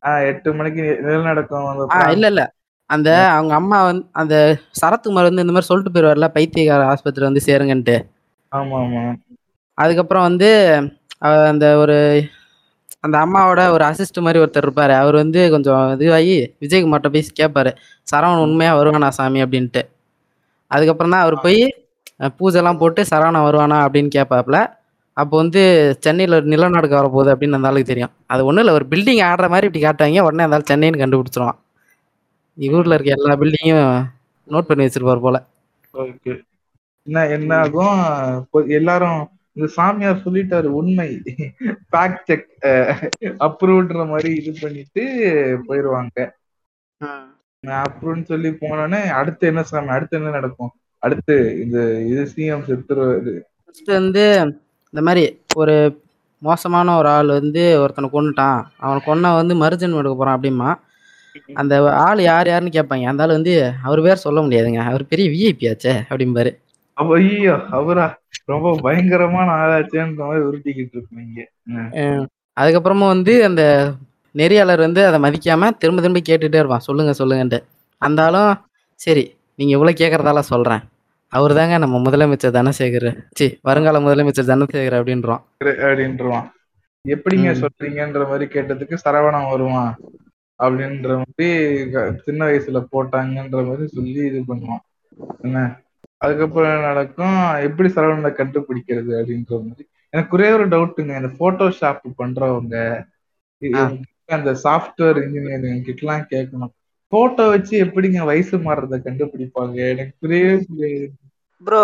ஆஹ் 0.03 0.25
எட்டு 0.31 0.49
மணிக்கு 0.55 0.85
நிலநடுக்கம் 1.05 1.69
இல்ல 2.13 2.27
இல்ல. 2.27 2.43
அந்த 2.91 3.09
அவங்க 3.35 3.53
அம்மா 3.55 3.79
வந்து 3.83 4.05
அந்த 4.21 4.35
சரத்குமார் 4.81 5.29
வந்து 5.29 5.45
இந்த 5.45 5.55
மாதிரி 5.55 5.69
சொல்லிட்டு 5.69 5.93
போயிருவார்ல 5.95 6.27
பைத்தியக்கார 6.35 6.89
ஆஸ்பத்திரி 6.93 7.25
வந்து 7.29 7.47
சேருங்கன்ட்டு. 7.47 7.97
ஆமா 8.53 8.79
ஆமா. 8.83 9.05
அதுக்கப்புறம் 9.79 10.27
வந்து 10.29 10.49
அந்த 11.51 11.67
ஒரு 11.79 11.97
அந்த 13.05 13.17
அம்மாவோட 13.23 13.63
ஒரு 13.73 13.85
அசிஸ்ட் 13.85 14.19
மாதிரி 14.23 14.41
ஒருத்தர் 14.43 14.67
இருப்பாரு. 14.67 14.95
அவர் 15.01 15.17
வந்து 15.17 15.41
கொஞ்சம் 15.51 15.81
இதுவாகி 15.97 16.35
விஜயகுமார்ட்ட 16.63 17.09
போய் 17.11 17.27
கேட்பாரு 17.41 17.71
சரவணன் 18.07 18.45
உண்மையா 18.47 18.73
வருவானா 18.79 19.09
சாமி 19.19 19.43
அப்படின்ட்டு. 19.45 19.83
அதுக்கப்புறம் 20.71 21.13
தான் 21.15 21.25
அவர் 21.25 21.37
போய் 21.45 21.61
பூஜைலாம் 22.21 22.79
போட்டு 22.79 23.03
சரவணன் 23.03 23.47
வருவானா 23.47 23.79
அப்படின்னு 23.85 24.11
கேட்பாப்புல. 24.19 24.59
அப்போ 25.17 25.35
வந்து 25.37 25.63
சென்னையில் 26.01 26.37
ஒரு 26.37 26.47
நிலநடுக்கம் 26.47 27.01
வரப்போகுது 27.01 27.33
அப்படின்னு 27.35 27.59
அந்த 27.59 27.69
ஆளுக்கு 27.69 27.91
தெரியும். 27.91 28.13
அது 28.27 28.45
ஒன்றும் 28.45 28.63
இல்லை 28.65 28.75
ஒரு 28.79 28.87
பில்டிங் 28.91 29.23
ஆடுற 29.31 29.49
மாதிரி 29.53 29.69
இப்படி 29.69 29.83
காட்டுவாங்க. 29.85 30.27
உடனே 30.29 30.47
அந்த 30.49 30.59
சென்னைன்னு 30.71 31.03
கண்டுபிடிச்சிருவான். 31.03 31.59
ஊரில் 32.59 32.97
இருக்க 32.97 33.19
எல்லா 33.19 33.37
பில்டிங்கும் 33.43 34.05
நோட் 34.49 34.69
பண்ணி 34.69 34.85
வச்சிருப்பார் 34.85 35.25
போல. 35.27 35.37
ஓகே. 35.95 36.33
என்ன 37.07 37.27
என்ன 37.29 37.57
ஆகும்? 37.57 37.97
எல்லாரும் 38.69 39.21
இந்த 39.57 39.67
சாமியார் 39.77 40.23
சொல்லிட்டாரு 40.25 40.69
உண்மை. 40.79 41.09
ஃபேக்ட் 41.91 42.25
செக் 42.25 42.49
அப்ரூவ்ன்ற 43.47 44.07
மாதிரி 44.13 44.31
இது 44.41 44.53
பண்ணிட்டு 44.63 45.03
போயிருவாங்க. 45.67 46.17
அப்ரூவ்னு 47.65 48.23
சொல்லி 48.23 48.51
போனோடனே 48.63 49.01
அடுத்து 49.21 49.47
என்ன 49.47 49.63
சாமி 49.63 49.89
அடுத்து 49.89 50.19
என்ன 50.19 50.31
நடக்கும்? 50.31 50.73
அடுத்து 51.05 51.37
இந்த 51.65 51.79
இது 52.11 52.23
சிஎம் 52.33 52.65
ஃபர்ஸ்ட் 53.65 53.93
வந்து 54.01 54.25
இந்த 54.93 55.03
மாதிரி 55.07 55.25
ஒரு 55.63 55.77
மோசமான 56.43 56.97
ஒரு 57.01 57.09
ஆள் 57.17 57.31
வந்து 57.39 57.63
ஒருத்தனை 57.83 58.09
கொன்னுட்டான். 58.15 58.61
அவனை 58.85 59.01
கொன்ன 59.07 59.33
வந்து 59.41 59.55
மறுஜன்மம் 59.63 60.01
எடுக்க 60.01 60.17
போறான் 60.19 60.39
அப்படிமா 60.39 60.71
அந்த 61.61 61.75
ஆள் 62.07 62.21
யார் 62.29 62.49
யாருன்னு 62.51 62.77
கேட்பாங்க. 62.77 63.07
அந்த 63.11 63.25
ஆள் 63.25 63.37
வந்து 63.37 63.55
அவர் 63.87 64.05
பேர் 64.07 64.25
சொல்ல 64.25 64.41
முடியாதுங்க. 64.45 64.81
அவர் 64.91 65.11
பெரிய 65.13 65.27
விஐபி 65.35 65.67
ஆச்சே 65.71 65.95
அப்படிம்பாரு. 66.11 66.53
ஐயோ 66.97 67.55
அவரா? 67.79 68.07
ரொம்ப 68.53 68.75
பயங்கரமான 68.85 69.49
ஆளாச்சேன்ற 69.63 70.23
மாதிரி 70.29 70.45
உருட்டிக்கிட்டு 70.49 70.97
இருப்பீங்க 70.97 71.39
அதுக்கப்புறமா 72.57 73.07
வந்து 73.15 73.33
அந்த 73.49 73.63
நெறியாளர் 74.41 74.85
வந்து 74.87 75.01
அதை 75.09 75.19
மதிக்காம 75.25 75.71
திரும்ப 75.83 76.01
திரும்ப 76.05 76.23
கேட்டுட்டே 76.29 76.61
இருப்பான். 76.63 76.87
சொல்லுங்க 76.89 77.13
சொல்லுங்கன்ட்டு. 77.21 77.61
அந்த 78.03 78.21
ஆளும் 78.27 78.55
சரி 79.01 79.25
நீங்க 79.59 79.73
இவ்வளவு 79.77 80.01
கேட்கறதால 80.01 80.41
சொல்றேன். 80.53 80.83
அவர் 81.35 81.53
தாங்க 81.55 81.79
நம்ம 81.83 81.97
முதலமைச்சர் 82.05 82.57
தனசேகர். 82.57 83.09
சி 83.39 83.47
வருங்கால 83.69 84.01
முதலமைச்சர் 84.01 84.51
தனசேகர் 84.51 84.97
அப்படின்றோம். 84.99 85.43
அப்படின்ட்டுருவான் 85.89 86.47
எப்படிங்க. 87.05 87.49
சொல்றீங்கன்ற 87.63 88.21
மாதிரி 88.29 88.45
கேட்டதுக்கு 88.53 88.97
சரவணன் 89.05 89.49
வருவான் 89.51 89.91
அப்படின்ற 90.61 91.09
மாதிரி 91.23 91.49
சின்ன 92.27 92.41
வயசுல 92.47 92.81
போட்டாங்கன்ற 92.93 93.59
மாதிரி 93.69 93.87
சொல்லி 93.97 94.21
இது 94.29 94.43
பண்ணுவான். 94.49 94.85
என்ன? 95.43 95.65
அதுக்கப்புறம் 96.25 96.87
நடக்கும்? 96.89 97.39
எப்படி 97.69 97.89
சரவணனை 97.97 98.31
கண்டுபிடிக்கிறது 98.35 99.13
அப்படின்ற 99.19 99.53
மாதிரி. 99.67 99.85
எனக்கு 100.11 100.37
ஒரே 100.37 100.49
ஒரு 100.57 100.69
டவுட்டுங்க 100.69 101.13
இந்த 101.21 101.31
போட்டோஷாப் 101.41 102.15
பண்றவங்க 102.21 102.77
அந்த 104.37 104.51
சாஃப்ட்வேர் 104.65 105.19
இன்ஜினியரிங் 105.25 105.85
கிட்டலாம் 105.89 106.25
கேட்கணும். 106.33 106.73
போட்டோ 107.13 107.45
வச்சு 107.49 107.75
எப்படிங்க 107.85 108.21
வயசு 108.25 108.55
மாறுறத 108.59 108.97
கண்டுபிடிப்பாங்க? 109.07 109.77
எனக்கு 109.91 110.15
புரியவே 110.23 110.55
புரியாது 110.69 111.11
ப்ரோ 111.67 111.83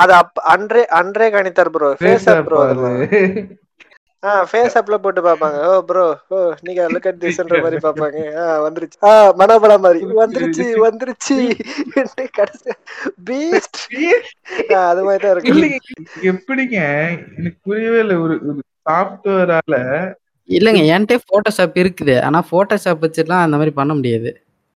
அது 0.00 0.12
அப் 0.14 0.40
அன்றே 0.54 0.82
அன்றே 1.00 1.26
கணித்தார் 1.30 1.72
ப்ரோ 1.72 1.90
ஃபேஸ் 2.00 2.28
ஆப் 2.32 2.44
ப்ரோ 2.46 2.60
ஆ 4.22 4.30
ஃபேஸ் 4.50 4.76
ஆப்ல 4.78 4.96
போட்டு 4.98 5.20
பாப்பாங்க 5.26 5.58
ஓ 5.66 5.74
ப்ரோ 5.88 6.04
ஓ 6.28 6.38
நீங்க 6.66 6.84
லுக் 6.94 7.06
அட் 7.06 7.20
திஸ்ன்ற 7.24 7.58
மாதிரி 7.64 7.78
பாப்பாங்க 7.84 8.16
ஆ 8.40 8.44
வந்துருச்சு. 8.64 8.98
ஆ 9.02 9.10
மனோபலம் 9.40 9.84
மாதிரி. 9.84 10.00
வந்துருச்சு 10.20 10.64
வந்துருச்சு. 10.86 11.36
கடைசி 12.38 12.72
பீஸ்ட் 13.28 13.78
அது 14.82 15.04
மாதிரி 15.04 15.22
தான் 15.24 15.34
இருக்கு 15.34 15.52
எப்படிங்க? 16.30 16.78
எனக்கு 17.38 17.58
புரியவே 17.64 18.00
இல்லை. 18.04 18.16
ஒரு 18.24 18.34
சாஃப்ட்வேரால 18.88 19.76
இல்லைங்க 20.48 20.82
என்கிட்ட 20.92 21.24
ஃபோட்டோஷாப் 21.24 21.80
இருக்குது. 21.82 22.14
ஆனா 22.22 22.38
ஃபோட்டோஷாப் 22.50 23.04
வச்சுலாம் 23.04 23.44
அந்த 23.44 23.56
மாதிரி 23.56 23.74
பண்ண 23.80 23.92
முடியாது. 23.94 24.30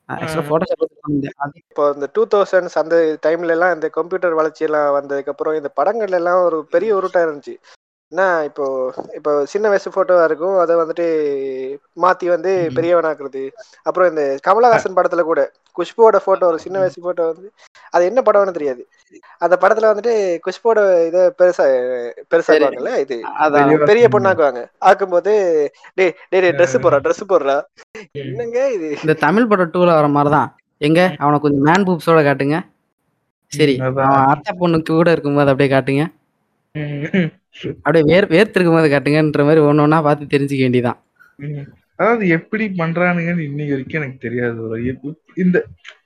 இப்போ 0.09 1.83
இந்த 1.95 2.07
டூ 2.15 2.23
தௌசண்ட்ஸ் 2.27 2.77
அந்த 2.79 2.97
டைம்ல 3.23 3.51
எல்லாம் 3.51 3.75
இந்த 3.75 3.89
கம்ப்யூட்டர் 3.89 4.35
வளர்ச்சி 4.35 4.63
எல்லாம் 4.65 4.89
வந்ததுக்கு 4.99 5.33
அப்புறம் 5.35 5.57
இந்த 5.57 5.71
படங்கள்ல 5.77 6.21
எல்லாம் 6.21 6.41
ஒரு 6.45 6.59
பெரிய 6.71 6.91
உருட்டா 6.99 7.23
இருந்துச்சு. 7.27 7.55
என்ன 8.11 8.43
இப்போ 8.45 8.93
இப்போ 9.15 9.45
சின்ன 9.45 9.67
வயசு 9.69 9.91
போட்டோவா 9.91 10.25
இருக்கும். 10.25 10.59
அதை 10.59 10.77
வந்துட்டு 10.77 11.07
மாத்தி 11.97 12.29
வந்து. 12.29 12.71
பெரியவனாக்குறது. 12.75 13.51
அப்புறம் 13.83 14.09
இந்த 14.09 14.39
கமலஹாசன் 14.49 14.97
படத்துல 14.97 15.21
கூட 15.21 15.51
குஷ்புவோட 15.79 16.17
போட்டோ 16.25 16.47
ஒரு 16.47 16.59
சின்ன 16.59 16.79
வயசு 16.79 17.01
போட்டோ 17.01 17.27
வந்து 17.27 17.51
அது 17.91 18.05
என்ன 18.05 18.23
படம்னு 18.25 18.51
தெரியாது. 18.51 18.89
அந்த 19.39 19.59
படத்துல 19.61 19.91
வந்துட்டு 19.91 20.39
குஷ்புவோட 20.47 21.07
இதை 21.07 21.21
பெருசா 21.39 21.65
பெருசாக்குவாங்கல்ல 22.31 22.99
இது 22.99 23.21
பெரிய- 23.85 24.09
பொண்ணாக்குவாங்க. 24.09 24.65
ஆக்கும்போது 24.81 25.31
டேய் 25.95 26.13
டேய் 26.29 26.41
டேய் 26.41 26.51
ட்ரெஸ் 26.51 26.83
போடுறா 26.83 26.99
ட்ரெஸ் 27.05 27.29
போடுறா. 27.29 27.63
என்னங்க 28.13 28.73
இது? 28.73 28.89
இந்த 28.91 29.13
தமிழ் 29.13 29.47
படம் 29.47 29.71
டூல 29.73 29.85
வர 29.85 30.09
மாதிரி 30.09 30.35
தான் 30.35 30.57
எங்க? 30.79 31.15
அவனை 31.19 31.39
கொஞ்சம் 31.39 31.61
மேன் 31.61 31.87
பூப்ஸோட 31.87 32.19
காட்டுங்க. 32.23 32.61
சரி. 33.47 33.79
அவன் 33.79 34.05
அத்தை 34.05 34.57
பொண்ணுக்கு 34.61 34.89
கூட 34.89 35.11
இருக்கும்போது 35.11 35.51
அப்படியே 35.51 35.77
காட்டுங்க. 35.77 36.18
அப்படியே 36.75 38.05
வேர் 38.05 38.27
வேர்த்து 38.27 38.57
இருக்கும்போது 38.57 38.89
காட்டுங்கன்ற 38.89 39.45
மாதிரி 39.45 39.61
ஒன்று 39.61 39.83
ஒன்றா 39.83 40.01
பார்த்து 40.01 40.33
தெரிஞ்சுக்க 40.35 40.65
வேண்டியதான். 40.67 40.99
அதாவது 41.99 42.25
எப்படி 42.29 42.65
பண்றானுங்கன்னு 42.79 43.45
இன்னைக்கு 43.47 43.75
வரைக்கும் 43.75 44.01
எனக்கு 44.03 44.19
தெரியாது 44.19 44.83
இந்த 45.37 45.57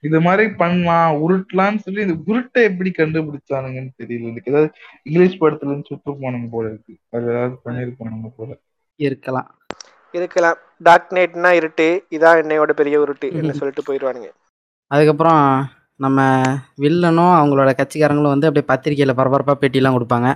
இது 0.00 0.18
மாதிரி 0.20 0.44
பண்ணலாம் 0.52 1.16
உருட்டலாம்னு 1.22 1.76
சொல்லி 1.76 2.00
இந்த 2.02 2.16
உருட்டை 2.26 2.62
எப்படி 2.62 2.90
கண்டுபிடிச்சானுங்கன்னு 2.90 3.92
தெரியல 4.02 4.30
எனக்கு. 4.30 4.50
ஏதாவது 4.52 4.70
இங்கிலீஷ் 5.02 5.40
படத்துல 5.40 5.70
இருந்து 5.70 5.88
சுட்டு 5.88 6.10
போனாங்க 6.22 6.48
போல 6.50 6.68
இருக்கு. 6.68 6.94
அது 7.10 7.26
ஏதாவது 7.32 7.56
பண்ணிருப்பானுங்க 7.64 8.30
போல. 8.36 8.50
இருக்கலாம். 9.00 9.50
இருக்கலாம். 10.14 10.58
டார்க் 10.78 11.12
நைட்னா 11.12 11.50
இருட்டு 11.50 11.86
இதான் 12.10 12.40
என்னையோட 12.42 12.72
பெரிய 12.72 12.96
உருட்டு 13.00 13.28
என்ன 13.32 13.52
சொல்லிட்டு 13.52 13.86
போயிடுவானுங்க 13.88 14.30
அதுக்கப்புறம் 14.90 15.42
நம்ம 16.00 16.20
வில்லனும் 16.82 17.34
அவங்களோட 17.38 17.70
கட்சிக்காரங்களும் 17.80 18.34
வந்து 18.34 18.48
அப்படியே 18.48 18.66
பத்திரிக்கையில் 18.70 19.18
பரபரப்பாக 19.20 19.56
பேட்டிலாம் 19.62 19.96
கொடுப்பாங்க. 19.96 20.28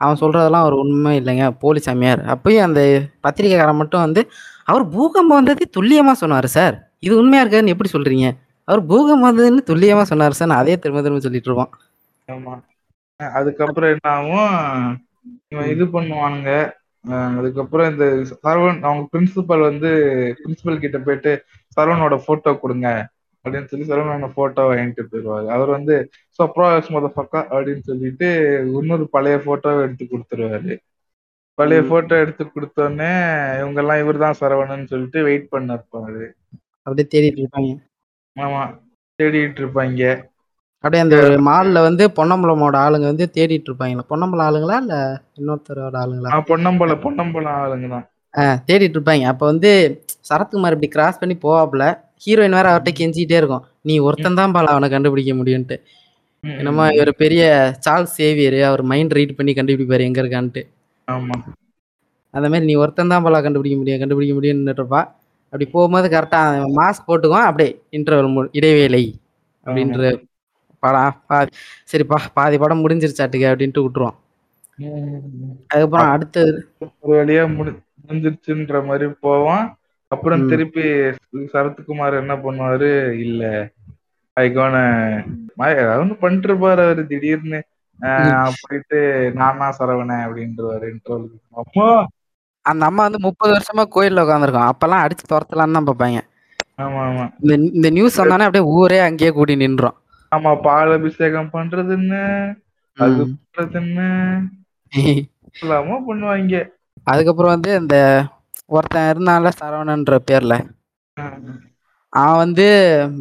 அவன் 0.00 0.20
சொல்கிறதெல்லாம் 0.22 0.64
அவர் 0.64 0.76
உண்மை 0.82 1.12
இல்லைங்க 1.20 1.46
போலி 1.62 1.80
சாமியார். 1.86 2.22
அப்பயும் 2.34 2.66
அந்த 2.68 2.80
பத்திரிக்கைக்காரன் 3.24 3.80
மட்டும் 3.80 4.04
வந்து 4.06 4.22
அவர் 4.70 4.84
பூகம்பம் 4.94 5.38
வந்தது 5.40 5.64
துல்லியமாக 5.76 6.16
சொன்னார் 6.22 6.48
சார். 6.56 6.76
இது 7.06 7.14
உண்மையாக 7.20 7.44
இருக்காதுன்னு 7.44 7.74
எப்படி 7.74 7.92
சொல்கிறீங்க 7.96 8.26
அவர் 8.68 8.82
பூகம்பம் 8.90 9.28
வந்ததுன்னு 9.28 9.62
துல்லியமாக 9.70 10.06
சொன்னார் 10.12 10.38
சார். 10.38 10.50
நான் 10.52 10.62
அதே 10.64 10.76
திரும்ப 10.82 11.02
திரும்ப 11.04 11.22
சொல்லிட்டு 11.26 11.50
இருப்போம் 11.50 11.72
ஆமாம் 12.28 12.62
அதுக்கப்புறம் 13.38 13.92
என்ன 13.94 14.06
ஆகும்? 14.18 14.54
இவன் 15.52 15.70
இது 15.74 15.84
பண்ணுவானுங்க. 15.96 16.50
அதுக்கப்புறம் 17.38 17.88
இந்த 17.92 18.04
சரவண் 18.44 18.78
அவங்க 18.86 19.02
பிரின்சிபல் 19.12 19.62
வந்து 19.70 19.90
பிரின்சிபல் 20.42 20.82
கிட்ட 20.84 20.98
போயிட்டு 21.06 21.32
சரவணோட 21.76 22.14
போட்டோ 22.26 22.52
கொடுங்க. 22.64 22.88
அப்படின்னு 23.44 23.70
சொல்லி 23.70 23.86
சரவணோட 23.86 24.28
போட்டோ 24.34 24.62
வாங்கிட்டு 24.68 25.04
போயிடுவாரு 25.04 25.46
அவர் 25.48 25.70
வந்து 25.70 25.94
சப்ராஸ் 26.38 26.92
மொதப்பக்கா 26.94 27.40
அப்படின்னு 27.52 27.82
சொல்லிட்டு 27.82 28.28
இன்னொரு 28.78 29.06
பழைய 29.08 29.36
போட்டோவை 29.46 29.80
எடுத்து 29.86 30.04
கொடுத்துருவாரு. 30.06 30.74
பழைய. 31.58 31.80
போட்டோ 31.88 32.14
எடுத்து 32.16 32.44
கொடுத்தோடனே 32.46 33.10
இவங்க 33.60 33.80
எல்லாம் 33.82 34.02
இவர் 34.02 34.24
தான் 34.24 34.38
சரவணன் 34.40 34.90
சொல்லிட்டு 34.92 35.20
வெயிட் 35.28 35.48
பண்ண 35.48 35.78
இருப்பாரு 35.78 36.24
அப்படியே 36.86 37.06
தேடிட்டு 37.12 37.42
இருப்பாங்க. 37.42 37.72
ஆமா 38.36 38.62
தேடிட்டு 39.18 39.60
இருப்பாங்க. 39.62 40.04
அப்படியே 40.84 41.02
அந்த 41.02 41.16
ஒரு 41.24 41.36
மாலில் 41.48 41.86
வந்து 41.86 42.04
பொன்னம்பலமோட 42.16 42.76
ஆளுங்க 42.84 43.06
வந்து 43.10 43.26
தேடிட்டு 43.36 43.68
இருப்பாங்களா? 43.70 44.04
பொன்னம்பலம் 44.12 44.46
ஆளுங்களா 44.46 44.76
இல்லை 44.82 45.00
இன்னொருத்தரோட 45.38 45.96
ஆளுங்களா? 46.02 46.30
ஆஹ் 46.32 46.46
பொன்னம்பலம் 47.04 47.60
ஆளுங்க 47.60 47.88
தான். 47.94 48.06
தேடிட்டு 48.68 48.96
இருப்பாங்க. 48.98 49.24
அப்போ 49.24 49.44
வந்து 49.46 49.70
சரத்குமார் 50.28 50.74
இப்படி 50.76 50.88
கிராஸ் 50.88 51.20
பண்ணி 51.20 51.36
போவாப்புல. 51.44 51.84
ஹீரோயின் 52.22 52.56
வேற 52.58 52.66
அவர்கிட்ட 52.72 52.92
கெஞ்சிக்கிட்டே 53.00 53.38
இருக்கும். 53.40 53.64
நீ 53.88 53.94
ஒருத்தன் 54.08 54.38
தான் 54.40 54.54
பால 54.56 54.72
அவனை 54.74 54.88
கண்டுபிடிக்க 54.94 55.32
முடியும்ட்டு 55.40 55.76
என்னமோ 56.44 56.84
இவர் 56.96 57.10
பெரிய 57.22 57.42
சார்ல்ஸ் 57.84 58.14
சேவியர் 58.18 58.56
அவர் 58.68 58.82
மைண்ட் 58.92 59.16
ரீட் 59.18 59.36
பண்ணி 59.38 59.52
கண்டுபிடிப்பாரு 59.58 60.06
எங்க 60.08 60.18
இருக்கான்ட்டு. 60.22 60.62
ஆமா. 61.08 61.36
அந்த 62.34 62.46
மாதிரி 62.52 62.66
நீ 62.68 62.74
ஒருத்தன் 62.82 63.12
தான் 63.12 63.24
பாலா 63.24 63.40
கண்டுபிடிக்க 63.46 63.76
முடியும் 63.80 64.00
கண்டுபிடிக்க 64.02 64.34
முடியும்னு 64.36 64.74
இருப்பா 64.76 65.00
அப்படி 65.52 65.66
போகும்போது 65.74 66.06
கரெக்டாக 66.14 66.68
மாஸ்க் 66.78 67.08
போட்டுக்குவான் 67.08 67.48
அப்படியே 67.48 67.70
இன்டர்வல் 67.96 68.50
இடைவேளை 68.58 69.02
அப்படின்ற 69.66 70.12
படம் 70.82 71.18
பாதி 71.30 71.50
சரிப்பா 71.90 72.18
பாதி 72.38 72.56
படம் 72.62 72.82
முடிஞ்சிருச்சாட்டுக்கு 72.84 73.50
அப்படின்ட்டு 73.50 73.84
விட்டுருவான். 73.84 74.16
உம் 74.82 75.50
அதுக்கப்புறம் 75.70 76.12
அடுத்தது 76.14 76.52
ஒரு 77.04 77.12
வழியா 77.18 77.44
முடி 77.56 77.72
முடிஞ்சிருச்சுன்ற 78.00 78.78
மாதிரி 78.88 79.06
போவான். 79.26 79.66
அப்புறம். 80.12 80.42
திருப்பி 80.50 80.84
சரத்குமார் 81.52 82.20
என்ன 82.20 82.34
பண்ணுவாரு? 82.42 82.90
இல்ல 83.24 83.42
ஐகோன 84.36 84.76
ஒண்ணு 85.94 86.14
பண்ணிட்டு 86.20 86.48
இருப்பாரு 86.50 86.82
அவரு 86.86 87.02
திடீர்னு. 87.10 87.60
போயிட்டு 88.60 88.98
நான் 89.38 89.76
சரவணன் 89.78 90.24
அப்படின்றவாரு 90.24 90.86
இன்ட்ரோல் 90.92 91.26
அப்போ 91.60 91.84
அந்த 92.64 92.82
அம்மா 92.88 93.02
வந்து 93.06 93.20
முப்பது 93.26 93.52
வருஷமா 93.54 93.84
கோயில்ல 93.94 94.24
உட்காந்துருக்கோம் 94.24 94.70
அப்பெல்லாம் 94.70 95.04
அடிச்சு 95.04 95.24
துரத்தலான்னு 95.26 95.76
தான் 95.76 95.88
பார்ப்பாங்க. 95.88 96.20
ஆமா 96.78 97.00
ஆமா 97.06 97.24
இந்த 97.42 97.54
இந்த 97.70 97.88
நியூஸ் 97.96 98.20
வந்தானே 98.20 98.46
அப்படியே 98.46 98.68
ஊரே 98.74 98.98
அங்கேயே 99.06 99.30
கூடி 99.32 99.54
நின்றோம் 99.62 99.96
ஆமா 100.32 100.50
பால் 100.64 100.92
அபிஷேகம் 100.96 101.52
பண்றதுன்னு 101.54 102.22
அது 102.98 103.22
பண்றதுன்னு. 103.26 104.08
எல்லாமோ 105.56 105.96
பண்ணுவாங்க. 106.06 106.54
அதுக்கப்புறம் 107.06 107.54
வந்து 107.54 107.70
இந்த 107.80 107.96
ஒருத்தன் 108.76 109.10
இருந்தான்ல 109.12 109.50
சரவணன்ற 109.60 110.16
பேர்ல. 110.28 110.54
அவன் 112.12 112.40
வந்து 112.44 112.66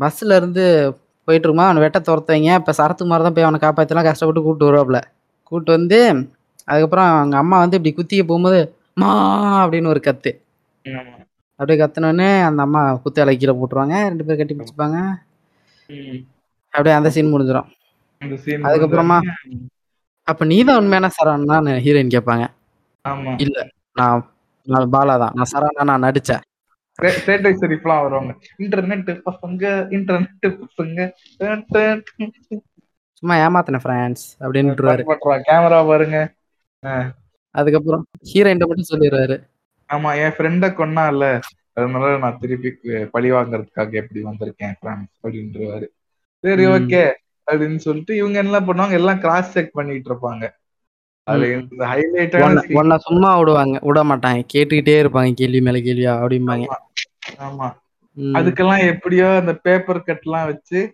பஸ்ல 0.01 0.37
இருந்து 0.39 0.63
போயிட்டு 1.27 1.45
இருக்குமா 1.47 1.67
அவனை 1.69 1.81
வெட்ட 1.83 1.99
துரத்துவீங்க. 2.09 2.51
இப்போ 2.59 2.71
சரத்குமார் 2.79 3.25
தான் 3.25 3.35
போய் 3.35 3.47
அவனை 3.47 3.59
காப்பாற்றலாம் 3.65 4.07
கஷ்டப்பட்டு 4.09 4.43
கூப்பிட்டு 4.45 4.69
வருவாப்புல 4.69 4.99
கூப்பிட்டு 5.47 5.71
வந்து 5.77 5.99
அதுக்கப்புறம் 6.69 7.09
அவங்க 7.13 7.35
அம்மா 7.43 7.57
வந்து 7.63 7.77
இப்படி 7.77 7.93
குத்திக்க 7.97 8.23
போகும்போது 8.29 8.59
மா 9.01 9.09
அப்படின்னு 9.63 9.91
ஒரு 9.93 10.01
கத்து. 10.07 10.31
அப்படியே 11.59 11.77
கத்துனோடனே 11.81 12.29
அந்த 12.47 12.61
அம்மா 12.67 12.81
குத்து 13.03 13.37
கீழே 13.41 13.53
போட்டுருவாங்க. 13.59 13.95
ரெண்டு 14.11 14.25
பேரும் 14.25 14.41
கட்டி 14.41 14.55
பிடிச்சிப்பாங்க. 14.59 14.97
அப்படியே 16.73 16.95
அந்த 16.97 17.09
சீன் 17.15 17.33
முடிஞ்சிடும் 17.33 17.69
அதுக்கப்புறமா 18.67 19.17
அப்ப 20.27 20.45
நீ 20.51 20.57
தான் 20.67 20.79
உண்மையான 20.81 21.07
சரவணான்னு 21.15 21.71
ஹீரோயின் 21.85 22.13
கேட்பாங்க. 22.15 22.43
இல்ல 23.43 23.57
நான் 23.99 24.19
பாலா 24.67 25.17
தான். 25.17 25.33
நான் 25.33 25.51
சரவணா 25.51 25.83
நான் 25.83 26.03
நடிச்சேன். 26.03 26.43
வருவாங்க. 27.99 28.31
இன்டர்நெட் 28.57 29.21
பசங்க 29.25 29.63
இன்டர்நெட் 29.89 30.47
பசங்க. 30.61 30.99
சும்மா 33.13 33.35
ஏமாத்தினேன் 33.35 33.83
ஃப்ரெண்ட்ஸ் 33.83 34.25
பண்றான் 34.41 35.45
கேமரா 35.47 35.87
பாருங்க. 35.87 36.17
அதுக்கப்புறம் 37.55 38.07
ஹீரோயின் 38.33 38.67
மட்டும் 38.67 38.91
சொல்லிடுவாரு. 38.91 39.35
ஆமா 39.89 40.15
என் 40.15 40.35
ஃப்ரெண்ட 40.37 40.67
கொன்னால 40.73 41.23
அதனால 41.73 42.17
நான் 42.17 42.37
திருப்பி 42.39 42.69
பழி 43.11 43.31
வாங்குறதுக்காக 43.31 43.91
எப்படி 43.93 44.23
வந்திருக்கேன் 44.23 44.73
ஃப்ரெண்ட்ஸ் 44.79 45.19
அப்படின்றவாரு. 45.23 45.87
சரி. 46.43 46.65
ஓகே 46.67 47.01
அப்படின்னு 47.47 47.75
சொல்லிட்டு 47.77 48.15
இவங்க 48.15 48.37
என்ன 48.39 48.59
பண்ணுவாங்க? 48.59 48.91
எல்லாம் 48.91 49.19
கிராஸ் 49.19 49.51
செக் 49.51 49.71
பண்ணிட்டு 49.73 50.09
இருப்பாங்க 50.11 50.43
அது 50.43 50.43
ம். 50.43 50.49
இந்த 50.49 50.49
ஹைலைட்டான 50.49 50.49
உன்னை- 52.37 52.97
சும்மா 52.97 53.37
விடுவாங்க. 53.39 53.79
விட 53.81 54.03
மாட்டாங்க. 54.03 54.43
கேட்டுக்கிட்டே 54.53 55.05
இருப்பாங்க. 55.05 55.33
கேள்வி 55.33 55.61
மேல 55.61 55.77
கேள்வியா? 55.77 56.19
அப்படிம்பாங்க. 56.19 56.65
ஆமா. 57.39 57.79
அதுக்கெல்லாம் 58.17 58.87
எப்படியோ 58.87 59.27
அந்த 59.27 59.53
பேப்பர் 59.53 60.03
கட் 60.03 60.21
எல்லாம் 60.23 60.45
வச்சு 60.45 60.93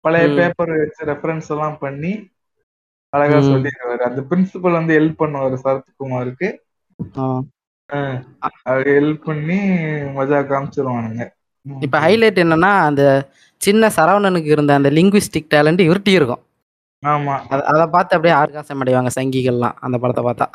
பழைய. 0.00 0.26
பேப்பர் 0.34 0.70
வச்சு 0.70 1.06
ரெஃபரன்ஸ் 1.06 1.48
எல்லாம் 1.48 1.78
பண்ணி 1.78 2.28
அழகா. 3.08 3.36
சொல்லிடுவாரு 3.38 3.96
அந்த 3.96 4.22
பிரின்சிபல் 4.30 4.72
வந்து 4.72 5.00
ஹெல்ப் 5.00 5.14
பண்ணுவாரு 5.18 5.58
சரத்குமாருக்கு. 5.64 6.56
ஆ. 7.18 7.42
ஹெல்ப் 8.68 9.22
பண்ணி 9.24 9.58
மஜா 10.18 10.46
காமிச்சிருவானுங்க. 10.46 11.28
இப்ப 11.80 11.98
ஹைலைட் 11.98 12.38
என்னன்னா 12.38 12.60
அந்த 12.60 13.28
சின்ன 13.56 13.92
சரவணனுக்கு 13.96 14.44
இருந்த 14.44 14.74
அந்த 14.74 14.90
லிங்குவிஸ்டிக் 14.90 15.46
டேலண்ட் 15.50 15.80
இவர்ட்டி 15.80 16.08
இருக்கும். 16.08 16.42
ஆமா. 17.06 17.38
அத- 17.48 17.86
பார்த்து 17.86 18.16
அப்படியே 18.16 18.40
ஆர்காசம் 18.40 18.82
அடைவாங்க 18.84 19.08
சங்கிகள்லாம் 19.20 19.72
அந்த 19.80 19.98
படத்தை 19.98 20.24
பார்த்தா. 20.24 20.50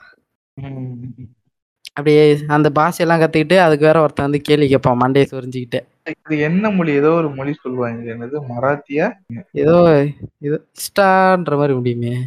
அப்படியே 1.87 2.39
அந்த 2.47 2.71
பாஷையெல்லாம் 2.75 3.19
கத்துக்கிட்டு 3.19 3.57
அதுக்கு 3.57 3.85
வேற 3.85 4.01
ஒருத்தன் 4.01 4.25
வந்து 4.25 4.41
கேள்வி 4.41 4.67
கேட்பான் 4.67 4.99
மண்டையை 4.99 5.25
சொரிஞ்சுக்கிட்டு. 5.31 5.79
இது 6.05 6.39
என்ன 6.39 6.69
மொழி? 6.69 6.91
ஏதோ 6.91 7.09
ஒரு 7.09 7.29
மொழி 7.29 7.53
சொல்லுவாங்க. 7.53 8.11
என்னது? 8.11 8.39
மராத்தியா? 8.49 9.11
ஏதோ 9.51 10.07
இது 10.37 10.67
இஷ்டான்ற 10.71 11.55
மாதிரி 11.55 11.73
முடியுமே. 11.73 12.17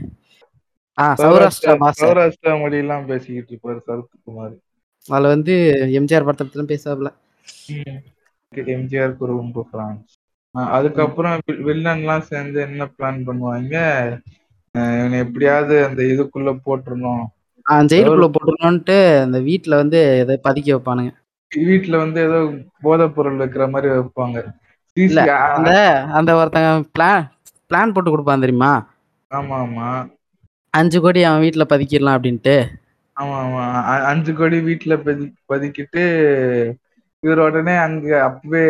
ஆ 0.99 1.15
சௌராஷ்டிரா 1.15 1.77
பாஷை. 1.77 2.11
சௌராஷ்டிரா 2.11 2.61
மொழி 2.61 2.77
எல்லாம் 2.77 3.07
பேசிக்கிட்டு 3.07 3.59
இருப்பாரு 3.59 3.79
சரத்குமார். 3.87 4.57
அதுல 5.09 5.29
வந்து 5.29 5.75
எம்ஜிஆர் 5.93 6.29
படத்துல 6.29 6.77
பேசாப்ல 6.77 7.13
எம்ஜிஆருக்கு 8.55 9.25
ரொம்ப 9.25 9.69
பிரான்ஸ் 9.71 10.18
அதுக்கப்புறம் 10.77 11.37
வில்லன் 11.67 12.01
எல்லாம் 12.01 12.29
சேர்ந்து 12.29 12.59
என்ன 12.67 12.89
பிளான் 12.95 13.21
பண்ணுவாங்க? 13.27 13.75
இவனை 14.95 15.19
எப்படியாவது 15.25 15.77
அந்த 15.85 16.01
இதுக்குள்ள 16.13 16.53
போட்டுறணும். 16.65 17.25
ஆ 17.67 17.75
ஜெயிலுக்குள்ள 17.91 18.29
போட்டுருணுன்ட்டு 18.31 18.97
அந்த 19.23 19.39
வீட்டுல 19.49 19.81
வந்து 19.81 20.01
எதை 20.23 20.37
பதுக்கி 20.45 20.71
வைப்பானுங்க. 20.73 21.13
வீட்டுல 21.53 21.97
வந்து 22.03 22.19
ஏதோ 22.23 22.39
போதைப் 22.83 23.15
பொருள் 23.15 23.41
வைக்கிற 23.41 23.67
மாதிரி 23.71 23.91
வைப்பாங்க. 23.95 24.39
அந்த 25.57 25.71
அந்த 26.19 26.31
ஒருத்தங்க 26.39 26.71
பிளான் 26.95 27.25
பிளான் 27.71 27.95
போட்டு 27.95 28.11
கொடுப்பான் 28.11 28.45
தெரியுமா? 28.45 28.73
ஆமா 29.31 29.59
ஆமா 29.61 29.89
அஞ்சு 30.75 30.99
கோடி 31.01 31.21
அவன் 31.25 31.45
வீட்டுல 31.45 31.65
பதுக்கிடலாம் 31.69 32.17
அப்படின்ட்டு. 32.17 32.57
ஆமா 33.17 33.37
ஆமா 33.41 33.63
அஞ்சு 34.11 34.33
கோடி 34.35 34.59
வீட்டுல 34.67 34.95
பதி 35.03 35.25
பதுக்கிட்டு 35.49 36.05
இவர் 37.23 37.43
உடனே 37.45 37.75
அங்க 37.83 38.09
அப்பவே 38.27 38.63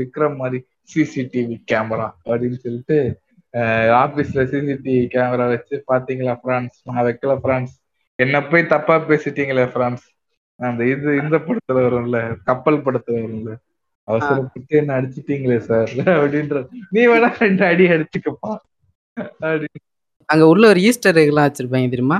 விக்ரம் 0.00 0.36
மாதிரி. 0.36 0.60
சிசிடிவி 0.88 1.56
கேமரா 1.70 2.08
அப்படின்னு 2.26 2.58
சொல்லிட்டு 2.64 2.98
ஆபீஸ்ல 4.02 4.44
சிசிடிவி 4.52 5.04
கேமரா 5.14 5.46
வச்சு 5.52 5.76
பாத்தீங்களா 5.90 6.34
பிரான்ஸ் 6.44 6.76
நான் 6.88 7.06
வைக்கல 7.08 7.34
பிரான்ஸ் 7.44 7.74
என்ன 8.18 8.42
போய் 8.50 8.72
தப்பா 8.72 8.96
பேசிட்டீங்களே 9.10 9.66
பிரான்ஸ் 9.76 10.04
அந்த 10.60 10.82
இது 10.94 11.12
இந்த 11.22 11.36
படத்துல 11.46 11.78
வரும்ல 11.86 12.18
கப்பல் 12.48 12.84
படத்துல 12.84 13.16
வரும்ல. 13.22 13.52
அவசரப்பட்டு 14.08 14.74
என்ன 14.80 14.96
அடிச்சிட்டீங்களே 14.98 15.58
சார் 15.68 15.90
அப்படின்ற 16.14 16.58
நீ 16.94 17.02
வேணா 17.10 17.28
ரெண்டு 17.44 17.64
அடி 17.70 17.84
அடிச்சுக்கப்பா. 17.94 18.52
அப்படி. 19.16 19.68
அங்க 20.28 20.44
உள்ள 20.52 20.64
ஒரு 20.72 20.80
ஈஸ்டர் 20.88 21.20
எல்லாம் 21.22 21.46
வச்சிருப்பாங்க 21.48 21.88
தெரியுமா? 21.94 22.18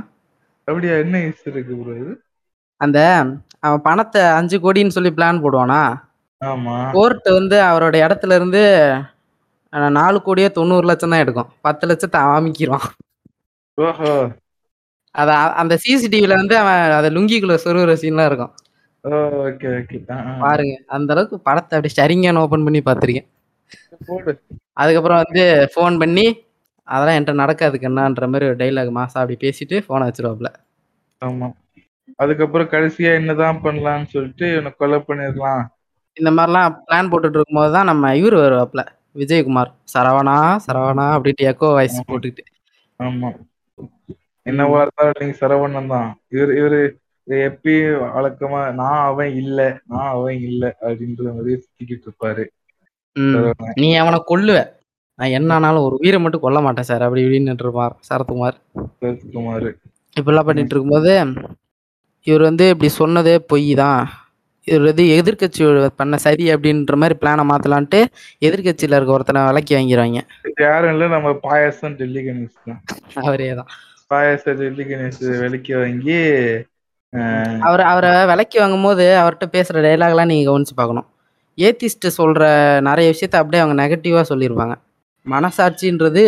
அப்படியா? 0.67 0.95
என்ன 1.03 1.17
யூஸ் 1.25 1.43
இருக்கு 1.51 1.75
ப்ரோ 1.81 1.95
இது? 2.03 2.13
அந்த 2.81 2.99
அவன் 3.65 3.85
பணத்தை 3.87 4.21
அஞ்சு 4.39 4.57
கோடின்னு 4.65 4.95
சொல்லி 4.97 5.11
பிளான் 5.17 5.43
போடுவானா? 5.43 5.81
ஆமா. 6.41 6.75
கோர்ட் 6.93 7.27
வந்து 7.33 7.57
அவரோட 7.67 7.95
இடத்துல 8.05 8.35
இருந்து 8.35 8.61
அஹ், 9.73 9.91
நாலு 9.95 10.17
கோடியே 10.21 10.49
தொண்ணூறு 10.51 10.85
லட்சம் 10.87 11.13
தான் 11.13 11.23
எடுக்கும். 11.23 11.49
பத்து 11.61 11.85
லட்சத்தை 11.87 12.19
அமைக்கிடுவான் 12.29 12.85
ஓஹோ. 13.77 14.11
அத 15.15 15.29
அந்த 15.61 15.73
சிசிடிவில 15.83 16.33
வந்து 16.39 16.55
அவன் 16.61 16.93
அதை 16.97 17.09
லுங்கிக்குள்ள 17.11 17.55
சொருகிற 17.63 17.93
சீன்லாம் 18.01 18.27
இருக்கும். 18.27 18.53
Okay 19.43 19.67
okay. 19.75 19.97
பாருங்க. 20.41 20.75
அந்த 20.89 21.09
அளவுக்கு 21.13 21.37
படத்தை 21.41 21.73
அப்படியே 21.75 21.97
சரிங்கான 21.97 22.41
ஓபன் 22.43 22.65
பண்ணி 22.65 22.81
பார்த்திருக்கேன். 22.81 23.27
போடு. 24.07 24.31
அதுக்கப்புறம் 24.77 25.21
வந்து 25.23 25.43
ஃபோன் 25.73 25.95
பண்ணி 25.99 26.25
அதெல்லாம் 26.87 27.15
என்கிட்ட 27.15 27.35
நடக்காது 27.37 27.75
கண்ணான்ற 27.79 28.27
மாதிரி 28.27 28.47
ஒரு 28.47 28.57
டைலாக் 28.57 28.97
மாசா 28.97 29.17
அப்படி 29.21 29.37
பேசிட்டு 29.41 29.75
ஃபோனை 29.85 30.07
வச்சிருவாப்ல. 30.07 30.49
ஆமா. 31.21 31.47
அதுக்கப்புறம் 32.19 32.71
கடைசியா 32.71 33.11
என்னதான் 33.15 33.63
பண்ணலாம்னு 33.63 34.09
சொல்லிட்டு 34.11 34.45
இவனை 34.53 34.71
கொலை 34.75 34.99
பண்ணிடலாம். 35.07 35.63
இந்த 36.17 36.29
மாதிரிலாம் 36.31 36.75
பிளான் 36.85 37.09
போட்டுட்டு 37.11 37.37
இருக்கும்போது 37.37 37.71
தான் 37.71 37.89
நம்ம 37.91 38.13
இவர் 38.15 38.35
வருவாப்ல 38.35 38.81
விஜயகுமார். 39.15 39.71
சரவணா 39.93 40.35
சரவணா 40.65 41.05
அப்படின்ட்டு 41.15 41.49
எக்கோ 41.51 41.67
வாய்ஸ் 41.73 41.97
போட்டுக்கிட்டு. 42.09 42.43
ஆமா. 42.99 43.29
என்னவா 44.45 44.79
இருந்தாலும் 44.81 45.19
நீங்க 45.19 45.35
சரவணன் 45.39 45.93
தான். 45.93 46.09
இவரு 46.31 46.53
இவரு 46.59 46.79
எப்பயும் 47.27 48.01
வழக்கமா 48.15 48.59
நான் 48.73 48.99
அவன் 49.05 49.31
இல்ல 49.35 49.59
நான் 49.85 50.09
அவன் 50.09 50.39
இல்ல 50.49 50.63
அப்படின்ற 50.81 51.29
மாதிரி 51.33 51.53
சுத்திக்கிட்டு 51.55 52.07
இருப்பாரு. 52.07 52.43
ம். 53.15 53.37
நீ 53.75 53.87
அவனை 53.95 54.19
கொல்லுவ. 54.27 54.59
நான் 55.19 55.29
என்ன 55.29 55.49
ஆனாலும் 55.53 55.85
ஒரு 55.87 55.95
உயிரை 55.95 56.19
மட்டும் 56.21 56.41
கொல்ல 56.41 56.59
மாட்டேன் 56.61 56.89
சார். 56.89 57.03
அப்படி 57.03 57.23
இப்படின்னு 57.25 57.55
இருப்பார் 57.57 57.95
சரத்குமார். 58.09 58.57
சரத்குமார். 59.01 59.69
இப்படிலாம் 60.15 60.47
பண்ணிட்டு 60.47 60.73
இருக்கும்போது 60.73 61.13
இவர் 62.27 62.41
வந்து 62.41 62.65
இப்படி 62.69 62.89
சொன்னதே 62.99 63.35
பொய் 63.49 63.67
தான். 63.75 64.01
வந்து 64.67 65.03
எதிர்கட்சி 65.17 65.63
பண்ண 65.99 66.15
சரி 66.25 66.45
அப்படின்ற 66.53 66.95
மாதிரி 67.01 67.15
பிளானை 67.21 67.43
மாத்தலான்ட்டு 67.51 67.99
எதிர்கட்சியில 68.47 68.97
இருக்க 68.97 69.17
ஒருத்தனை 69.17 69.41
விலக்கி 69.49 69.73
வாங்கிடுவாங்க 69.75 70.21
இது 70.49 70.63
யாரும் 70.67 70.93
இல்ல 70.93 71.07
நம்ம 71.15 71.33
பாயாசம் 71.45 71.97
டெல்லி 71.99 72.21
கணேஷ் 72.27 72.63
தான். 72.69 72.79
அவரே 73.23 73.49
தான். 73.59 73.69
பாயாசம் 74.11 74.59
டெல்லி 74.61 74.85
கணேஷ் 74.91 75.21
விலைக்கு 75.43 75.75
வாங்கி 75.81 76.17
அவர் 77.67 77.83
அவரை 77.91 78.13
விலக்கி 78.31 78.57
வாங்கும்போது 78.61 79.05
அவர்கிட்ட 79.21 79.47
பேசுற 79.55 79.83
டைலாக்லாம் 79.85 80.31
நீங்க 80.31 80.45
கவனிச்சு 80.49 80.75
பார்க்கணும். 80.79 81.07
ஏத்திஸ்ட் 81.57 82.07
சொல்ற 82.19 82.43
நிறைய 82.87 83.07
விஷயத்த 83.13 83.41
அப்படியே 83.41 83.61
அவங்க 83.63 83.75
நெகட்டிவா 83.81 84.21
சொல்லியிருப்பாங்க 84.31 84.75
மனசாட்சின்றது 85.25 86.23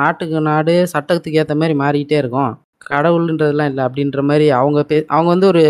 நாட்டுக்கு 0.00 0.38
நாடு 0.48 0.74
சட்டத்துக்கு 0.92 1.40
ஏற்ற 1.42 1.54
மாதிரி 1.60 1.74
மாறிக்கிட்டே 1.82 2.16
இருக்கும். 2.22 2.52
கடவுள்ன்றதுலாம் 2.90 3.70
இல்லை 3.70 3.82
அப்படின்ற 3.86 4.20
மாதிரி 4.30 4.46
அவங்க 4.60 4.80
பே 4.90 4.96
அவங்க 5.14 5.30
வந்து 5.34 5.48
ஒரு 5.52 5.64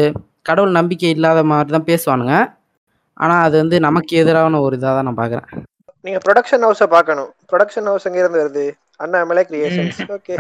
கடவுள் 0.47 0.79
நம்பிக்கை 0.79 1.11
இல்லாத 1.17 1.41
மாதிரி 1.51 1.71
தான் 1.77 1.89
பேசுவானுங்க. 1.91 2.37
ஆனால் 3.25 3.45
அது 3.47 3.57
வந்து 3.63 3.77
நமக்கு 3.87 4.13
எதிரான 4.23 4.61
ஒரு 4.67 4.77
இதாக 4.79 4.93
தான் 4.97 5.09
நான் 5.09 5.21
பார்க்குறேன் 5.23 5.49
நீங்க 6.07 6.19
ப்ரொடக்ஷன் 6.27 6.65
ஹவுஸ 6.67 6.85
பார்க்கணும். 6.95 7.31
ப்ரொடக்ஷன் 7.51 7.89
ஹவுஸ் 7.91 8.07
எங்க 8.09 8.21
இருந்து 8.23 8.43
வருது? 8.43 8.67
Annamalai 9.05 9.43
creations 9.51 9.99
okay. 10.17 10.35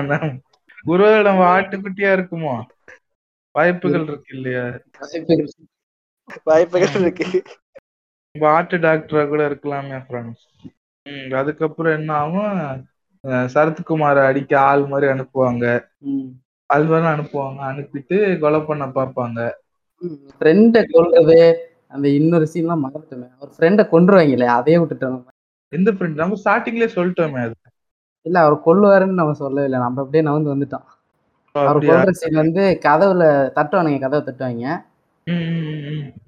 ஒருவேளை 0.90 1.18
நம்ம 1.28 1.42
ஆட்டுக்குட்டியா 1.54 2.10
இருக்குமோ? 2.16 2.54
வாய்ப்புகள் 3.54 4.06
இருக்கு 4.08 4.30
இல்லையா? 4.36 4.64
வாய்ப்புகள் 6.50 6.96
இருக்கு. 7.02 7.26
நம்ம 8.34 8.48
ஆட்டு 8.56 8.76
டாக்டரா 8.86 9.22
கூட 9.32 9.42
இருக்கலாமே 9.50 9.98
ஃப்ரெண்ட்ஸ் 10.06 10.44
அதுக்கப்புறம் 11.40 11.96
என்ன 11.98 12.10
ஆகும்? 12.22 12.56
சரத்குமாரை 13.54 14.22
அடிக்க 14.30 14.52
ஆள் 14.68 14.84
மாதிரி 14.92 15.06
அனுப்புவாங்க. 15.14 15.64
ஆள் 16.70 16.86
மாதிரி 16.90 17.08
அனுப்புவாங்க. 17.14 17.60
அனுப்பிட்டு 17.70 18.16
கொலை 18.44 18.60
பண்ண 18.68 18.84
பார்ப்பாங்க. 18.98 19.40
ஃப்ரெண்டை 20.38 20.82
கொல்றது 20.92 21.38
அந்த 21.88 22.08
இன்னொரு 22.08 22.46
சீன்லாம் 22.54 22.84
மறந்துட்டோமே. 22.84 23.28
அவர் 23.38 23.52
ஃப்ரெண்டை 23.56 23.84
கொண்டுருவாங்களே 23.92 24.48
அதையே 24.56 24.78
விட்டுட்டோம். 24.78 25.18
எந்த 25.72 25.90
ஃப்ரெண்ட் 25.92 26.20
நம்ம 26.22 26.36
ஸ்டார்டிங்லயே 26.44 26.88
சொல்லிட்டோமே 26.94 27.40
அது. 27.40 27.54
இல்ல 28.26 28.40
அவர் 28.40 28.64
கொல்லுவாருன்னு 28.64 29.20
நம்ம 29.20 29.32
சொல்லவே 29.32 29.64
இல்லை. 29.64 29.78
நம்ம 29.78 30.00
அப்படியே 30.00 30.22
நகர்ந்து 30.22 30.54
வந்துட்டோம். 30.54 30.86
அவர்? 31.54 31.78
கொல்ற 31.82 32.10
சீன் 32.10 32.40
வந்து 32.44 32.62
கதவுல 32.86 33.24
தட்டுவானுங்க 33.58 34.00
கதவை 34.00 34.22
தட்டுவாங்க. 34.24 34.64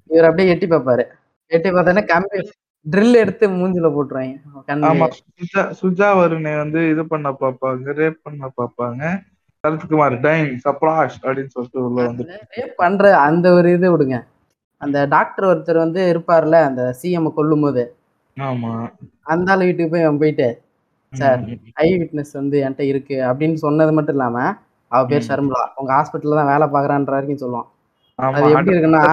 இவர் 0.09 0.27
அப்படியே 0.29 0.49
எட்டி 0.49 0.67
பார்ப்பாரு. 0.67 1.03
எட்டி 1.51 1.69
பார்த்தோன்னே 1.69 2.03
கம்பி 2.05 2.39
ட்ரில் 2.85 3.13
எடுத்து 3.13 3.45
மூஞ்சில 3.49 3.89
போட்டுருவாங்க. 3.95 4.35
ஆமா 4.89 5.05
சுஜா 5.17 5.61
சுஜா 5.81 6.07
வருணை 6.19 6.57
வந்து 6.57 6.89
இது 6.89 7.03
பண்ண 7.07 7.29
பார்ப்பாங்க 7.41 7.93
ரேப் 8.01 8.17
பண்ண 8.23 8.51
பார்ப்பாங்க. 8.57 9.01
சரத்குமார் 9.63 10.15
டைம் 10.25 10.47
சப்ராஷ் 10.63 11.17
அப்படின்னு 11.23 11.51
சொல்லிட்டு 11.55 11.83
உள்ள 11.87 11.99
வந்து 12.07 12.23
பண்ற 12.81 13.11
அந்த 13.27 13.45
ஒரு 13.57 13.67
இது 13.75 13.87
விடுங்க. 13.93 14.17
அந்த 14.81 14.97
டாக்டர் 15.13 15.47
ஒருத்தர் 15.49 15.79
வந்து 15.83 16.01
இருப்பார்ல 16.13 16.57
அந்த 16.69 16.81
சிஎம் 17.01 17.29
கொல்லும் 17.37 17.63
போது 17.65 17.83
ஆமா. 18.37 18.71
அந்த 19.33 19.53
ஆள் 19.53 19.65
வீட்டுக்கு 19.67 19.93
போய் 19.93 20.05
அவன் 20.07 20.19
போயிட்டு 20.23 20.47
சார். 21.13 21.39
ஐ 21.85 21.87
விட்னஸ் 22.01 22.33
வந்து 22.39 22.57
என்கிட்ட 22.65 22.83
இருக்கு 22.91 23.17
அப்படின்னு 23.29 23.57
சொன்னது 23.65 23.91
மட்டும் 23.97 24.15
இல்லாம 24.17 24.37
அவ 24.91 25.01
பேர். 25.11 25.27
ஷர்மிளா 25.29 25.61
உங்க 25.81 25.91
ஹாஸ்பிட்டல்ல 25.97 26.39
தான் 26.39 26.51
வேலை 26.53 26.67
பாக்குறான்ற 26.75 27.15
வரைக்கும் 27.17 27.43
சொல்லுவான். 27.43 27.67
அது 28.19 28.53
எப்படி 28.55 28.75
இருக்குன்னா 28.75 29.03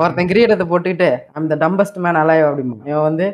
ஒருத்தன் 0.00 0.30
கிரீடத்தை 0.32 0.66
போட்டுக்கிட்டு 0.72 1.08
அந்த 1.38 1.52
டம்பஸ்ட் 1.62 2.02
மேன் 2.04 2.20
அலைவ் 2.22 2.48
அப்படிமா 2.48 2.76
இவன் 2.90 3.08
வந்து 3.10 3.26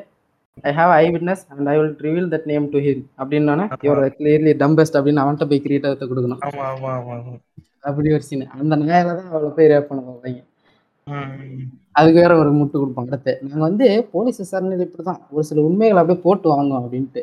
I 0.65 0.73
have 0.73 0.93
I 0.95 1.05
witness 1.11 1.43
and 1.49 1.69
I 1.69 1.77
will 1.77 1.95
reveal 2.01 2.29
that 2.33 2.47
name 2.47 2.67
to 2.71 2.79
him 2.79 3.03
அப்படின்னா 3.19 3.55
இவர் 3.87 4.01
கிளியர்லி 4.17 4.53
டம்பஸ்ட் 4.63 4.97
அப்படின்னு 4.99 5.23
அவன்கிட்ட 5.23 5.47
போய் 5.49 5.65
கிரீடத்தை 5.65 6.07
கொடுக்கணும். 6.07 6.43
அப்படி 7.83 8.13
ஒரு 8.13 8.23
சீன் 8.23 8.45
அந்த 8.55 8.77
நாயில 8.83 9.11
தான் 9.11 9.31
அவளை 9.31 9.51
போய் 9.51 9.71
ரேப் 9.73 9.89
பண்ண 9.89 10.03
போவாங்க. 10.03 10.41
அதுக்கு 11.95 12.19
வேற 12.21 12.33
ஒரு 12.39 12.51
முட்டு 12.55 12.77
கொடுப்பாங்க. 12.77 13.11
அடுத்து 13.11 13.33
நாங்க 13.43 13.63
வந்து 13.65 13.87
போலீஸ் 14.11 14.41
விசாரணையில் 14.43 14.87
இப்படிதான் 14.87 15.21
ஒரு 15.31 15.45
சில 15.45 15.61
உண்மைகளை 15.63 16.01
அப்படியே 16.01 16.23
போட்டு 16.23 16.47
வாங்குவோம் 16.53 16.83
அப்படின்ட்டு. 16.83 17.23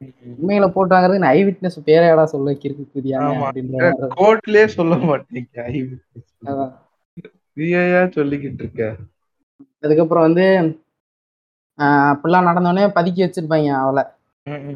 ம். 0.00 0.12
உண்மைகளை 0.34 0.68
போட்டு 0.70 0.94
வாங்குறது 0.94 1.30
ஐ 1.30 1.40
விட்னஸ் 1.44 1.78
பேரையாடா 1.88 2.24
சொல்ல 2.34 2.54
கிறுக்கு 2.62 2.84
குதியாங்க. 2.90 3.32
அப்படின்ற 3.42 3.90
கோர்ட்லயே 4.18 4.66
சொல்ல 4.76 4.94
மாட்டீங்க 5.04 5.64
ஐ. 5.68 5.80
நீயா 7.56 7.82
சொல்லிக்கிட்டு 8.16 8.62
இருக்க? 8.64 8.84
அதுக்கப்புறம் 9.82 10.26
வந்து 10.26 10.46
அப்படிலாம் 11.78 12.48
நடந்தோடனே 12.48 12.84
பதுக்கி 12.94 13.22
வச்சிருப்பாங்க 13.24 13.72
அவளை. 13.74 14.02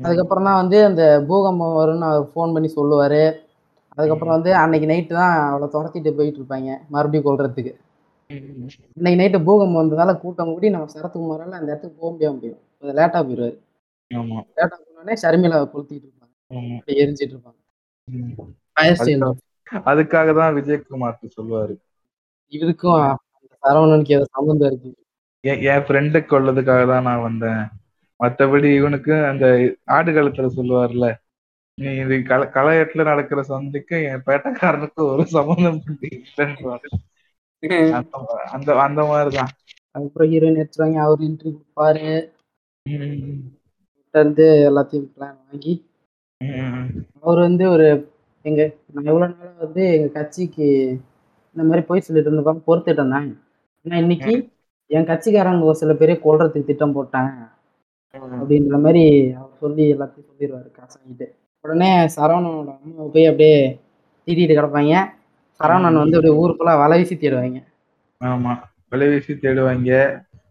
அதுக்கப்புறம் 0.02 0.44
தான் 0.44 0.54
வந்து 0.54 0.84
அந்த 0.84 1.24
பூகம்பம் 1.28 1.76
வரும்னு 1.76 2.00
அவர் 2.00 2.26
ஃபோன் 2.26 2.52
பண்ணி 2.52 2.72
சொல்லுவாரு. 2.76 3.22
அதுக்கப்புறம் 3.88 4.34
வந்து 4.34 4.54
அன்னைக்கு 4.54 4.88
நைட்டு 4.88 5.06
தான் 5.06 5.50
அவளை 5.50 5.68
துரத்திட்டு 5.72 6.10
போயிட்டு 6.10 6.40
இருப்பாங்க 6.40 6.78
மறுபடியும் 6.88 7.26
கொல்றதுக்கு. 7.26 7.72
இன்னைக்கு 8.94 9.22
நைட்டு 9.22 9.44
பூகம்பம் 9.44 9.78
வந்ததால 9.80 10.20
கூட்டம் 10.20 10.52
கூடி 10.52 10.70
நம்ம 10.70 10.86
சரத்குமாரால 10.94 11.50
அந்த 11.50 11.66
இடத்துக்கு 11.66 12.00
போக 12.00 12.10
முடியாம 12.14 12.34
போயிடும் 12.34 12.62
கொஞ்சம் 12.80 12.96
லேட்டா 12.96 13.18
போயிடுவாரு 13.26 13.56
ஆமா. 14.14 14.36
லேட்டா 14.56 14.76
போனோடனே 14.82 15.16
ஷர்மிளா 15.22 15.58
கொளுத்திட்டு 15.74 16.06
இருப்பாங்க. 16.08 16.54
ஆமா. 16.54 16.76
அப்படியே 16.76 17.06
எரிஞ்சிட்டு 17.06 17.34
இருப்பாங்க. 17.34 17.56
அதுக்காக- 19.84 20.34
தான் 20.34 20.54
விஜயகுமார் 20.54 21.30
சொல்லுவாரு. 21.36 21.74
இதுக்கும் 22.52 23.16
சரவணனுக்கு 23.62 24.12
ஏதோ 24.12 24.24
சம்மந்தம் 24.30 24.70
இருக்கு. 24.70 24.90
என் 25.44 25.62
என் 25.68 25.84
ஃப்ரெண்டு 25.84 26.18
கொள்ளதுக்காக 26.24 26.82
தான் 26.86 27.06
நான் 27.06 27.24
வந்தேன் 27.24 27.62
மத்தபடி 28.20 28.68
இவனுக்கு 28.78 29.12
அந்த 29.28 29.46
ஆடு 29.96 30.10
காலத்துல 30.12 30.48
சொல்லுவார்ல 30.54 31.08
நீ 31.78 31.90
இது 32.00 32.14
கல 32.28 32.42
கலையத்துல 32.54 33.04
நடக்கிற 33.04 33.40
சந்தைக்கு 33.48 33.96
என் 34.08 34.24
பேட்டக்காரனுக்கு 34.26 35.02
ஒரு 35.12 35.24
சம்மந்தம் 35.34 35.78
இல்லைன்றாரு. 36.08 36.88
அந்த 37.98 38.16
அந்த 38.54 38.68
அந்த 38.82 39.00
மாதிரிதான் 39.08 39.52
அதுக்கப்புறம் 39.94 40.30
ஹீரோயின் 40.32 40.60
எடுத்துருவாங்க 40.60 40.98
அவர் 41.04 41.22
இன்ட்ரி 41.26 41.50
கொடுப்பாரு 41.50 42.08
ம். 42.86 43.38
வந்து 44.14 44.44
எல்லாத்தையும் 44.68 45.08
பிளான் 45.14 45.38
வாங்கி. 45.42 45.72
அவர் 47.18 47.40
வந்து 47.42 47.64
ஒரு 47.70 47.86
எங்க 48.44 48.60
நான் 48.88 49.08
எவ்வளவு 49.10 49.32
நாளா 49.32 49.50
வந்து 49.64 49.82
எங்க 49.96 50.08
கட்சிக்கு 50.14 50.68
இந்த 51.56 51.64
மாதிரி 51.64 51.84
போய் 51.88 52.06
சொல்லிட்டு 52.06 52.30
இருந்தப்ப 52.30 52.54
பொறுத்துட்டு 52.68 53.00
இருந்தாங்க 53.02 53.32
ஆனா 53.84 53.98
இன்னைக்கு 54.04 54.34
என் 54.90 55.06
கட்சிக்காரங்க 55.06 55.60
ஒரு 55.60 55.76
சில 55.76 55.92
பேரே 55.92 56.14
கொள்றதுக்கு 56.24 56.64
திட்டம் 56.64 56.94
போட்டாங்க. 56.94 57.32
அப்படின்ற 58.14 58.80
மாதிரி 58.80 59.32
அவர் 59.32 59.50
சொல்லி 59.60 59.94
எல்லாத்தையும் 59.94 60.28
சொல்லிடுவாரு 60.28 60.70
காசு 60.70 60.98
உடனே 61.64 61.90
சரவணனோட 62.16 62.70
அம்மாவை 62.76 63.10
போய் 63.12 63.26
அப்படியே 63.26 63.80
திட்டிட்டு 64.26 64.54
கிடப்பாங்க. 64.58 64.94
சரவணன் 65.60 66.00
வந்து 66.02 66.16
அப்படியே 66.16 66.40
ஊருக்குள்ள 66.40 66.78
வலை 66.78 66.98
வீசி 66.98 67.14
தேடுவாங்க. 67.14 67.60
ஆமா. 68.20 68.52
விலைவீசி 68.92 69.32
தேடுவாங்க. 69.38 69.90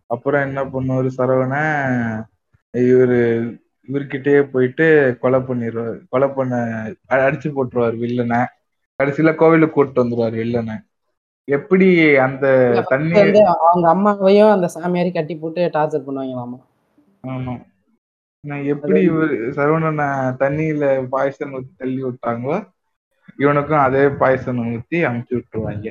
அப்புறம் 0.08 0.42
என்ன 0.42 0.66
பண்ணுவாரு 0.66 1.10
சரவண 1.18 1.54
இவரு 2.74 3.20
இவர்கிட்டயே 3.88 4.42
போயிட்டு 4.44 4.86
கொலை 5.20 5.40
பண்ணிடுவாரு 5.40 6.08
கொலை 6.10 6.28
பண்ண 6.28 6.56
அடிச்சு 7.10 7.50
போட்டுருவாரு 7.50 7.98
வில்லனை. 7.98 8.46
கடைசியில 9.00 9.36
கோவிலுக்கு 9.36 9.76
கூப்பிட்டு 9.76 10.04
வந்துருவாரு 10.04 10.36
வில்லனை. 10.36 10.76
எப்படி 11.48 12.16
அந்த 12.18 12.46
தண்ணி 12.90 13.42
அவங்க 13.64 13.86
அம்மாவையும் 13.94 14.52
அந்த 14.52 14.70
சாமியாரி 14.76 15.12
கட்டி 15.14 15.36
போட்டு 15.36 15.70
டார்ச்சர் 15.74 16.06
பண்ணுவாங்களாமா? 16.08 16.58
ஆமா. 17.28 17.54
நான் 18.44 18.64
எப்படி 18.64 19.00
சரவணனை 19.56 20.08
தண்ணியில 20.40 21.08
பாயசம் 21.10 21.54
ஊத்தி 21.54 21.72
தள்ளி 21.78 22.02
விட்டாங்களோ 22.04 22.58
இவனுக்கும் 23.38 23.80
அதே 23.80 24.08
பாயசம் 24.08 24.60
ஊத்தி 24.74 24.98
அமுச்சு 25.08 25.34
விட்டுருவாங்க. 25.36 25.88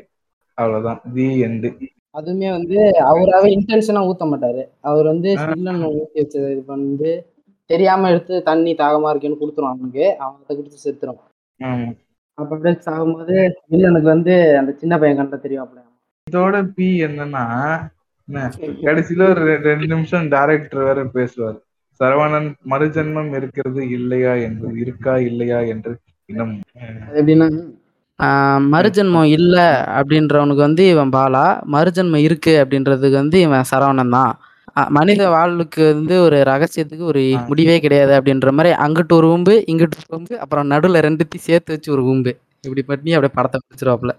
அவ்வளவுதான். 0.58 1.00
தி 1.14 1.26
எண்டு 1.42 1.70
அதுவுமே 2.14 2.50
வந்து 2.50 2.76
அவராவே 3.04 3.48
இன்டென்ஷனா 3.56 4.02
ஊத்த 4.10 4.24
மாட்டாரு. 4.28 4.62
அவர் 4.80 5.06
வந்து 5.06 5.30
வில்லன் 5.48 5.82
ஊத்தி 5.82 6.18
வச்சது 6.20 6.50
இது 6.50 6.62
வந்து 6.66 7.10
தெரியாம 7.70 8.08
எடுத்து 8.10 8.42
தண்ணி 8.42 8.74
தாகமா 8.74 9.10
இருக்குன்னு 9.10 9.40
கொடுத்துரும் 9.40 9.72
அவனுக்கு. 9.72 10.16
அவன் 10.18 10.42
அதை 10.48 11.16
ஆமா. 11.60 11.88
அப்ப 12.38 12.50
அப்படியே 12.54 12.76
சாகும்போது 12.86 13.36
வில்லனுக்கு 13.70 14.08
வந்து 14.14 14.32
அந்த 14.60 14.70
சின்ன 14.80 14.94
பையன் 15.00 15.20
கண்ட 15.20 15.36
தெரியும் 15.38 15.64
அப்படி 15.64 15.82
இதோட 16.26 16.56
பி 16.76 16.88
என்னன்னா 17.06 17.44
என்ன, 18.28 18.38
கடைசியில 18.84 19.26
ஒரு 19.32 19.42
ரெண்டு 19.66 19.86
நிமிஷம் 19.92 20.24
டைரக்டர் 20.32 20.86
வேற 20.86 21.00
பேசுவார். 21.16 21.58
சரவணன் 22.00 22.48
மறுஜென்மம் 22.72 23.30
இருக்கிறது 23.38 23.82
இல்லையா 23.98 24.32
என்று 24.46 24.68
இருக்கா 24.82 25.14
இல்லையா 25.28 25.60
என்று 25.72 25.92
இன்னும் 26.28 26.54
எப்படின்னா 27.14 27.48
ஆஹ் 28.18 28.60
மறுஜென்மம் 28.72 29.30
இல்ல 29.36 29.56
அப்படின்றவனுக்கு 29.96 30.62
வந்து 30.66 30.84
இவன் 30.92 31.14
பாலா. 31.16 31.44
மறுஜென்மம் 31.74 32.24
இருக்கு 32.26 32.52
அப்படின்றதுக்கு 32.62 33.18
வந்து 33.22 33.38
இவன் 33.46 33.68
சரவணன் 33.70 34.14
தான். 34.16 34.32
மனித 34.96 35.22
வாழ்வுக்கு 35.30 35.82
வந்து 35.92 36.14
ஒரு 36.22 36.38
ரகசியத்துக்கு 36.50 37.04
ஒரு. 37.12 37.20
முடிவே 37.50 37.76
கிடையாது 37.80 38.12
அப்படின்ற 38.18 38.50
மாதிரி 38.58 38.70
அங்கிட்டு 38.84 39.14
ஒரு 39.18 39.28
ஊம்பு 39.34 39.54
இங்கிட்டு 39.72 39.98
ஒரு 40.00 40.16
ஊம்பு 40.16 40.34
அப்புறம் 40.42 40.70
நடுவுல 40.72 41.02
ரெண்டுத்தையும் 41.06 41.46
சேர்த்து 41.48 41.74
வச்சு 41.74 41.90
ஒரு 41.96 42.02
ஊம்பு. 42.12 42.32
இப்படி 42.64 42.82
பண்ணி 42.90 43.10
அப்படியே 43.16 43.34
படத்தை 43.38 43.58
முடிச்சிருவாப்புல. 43.60 44.12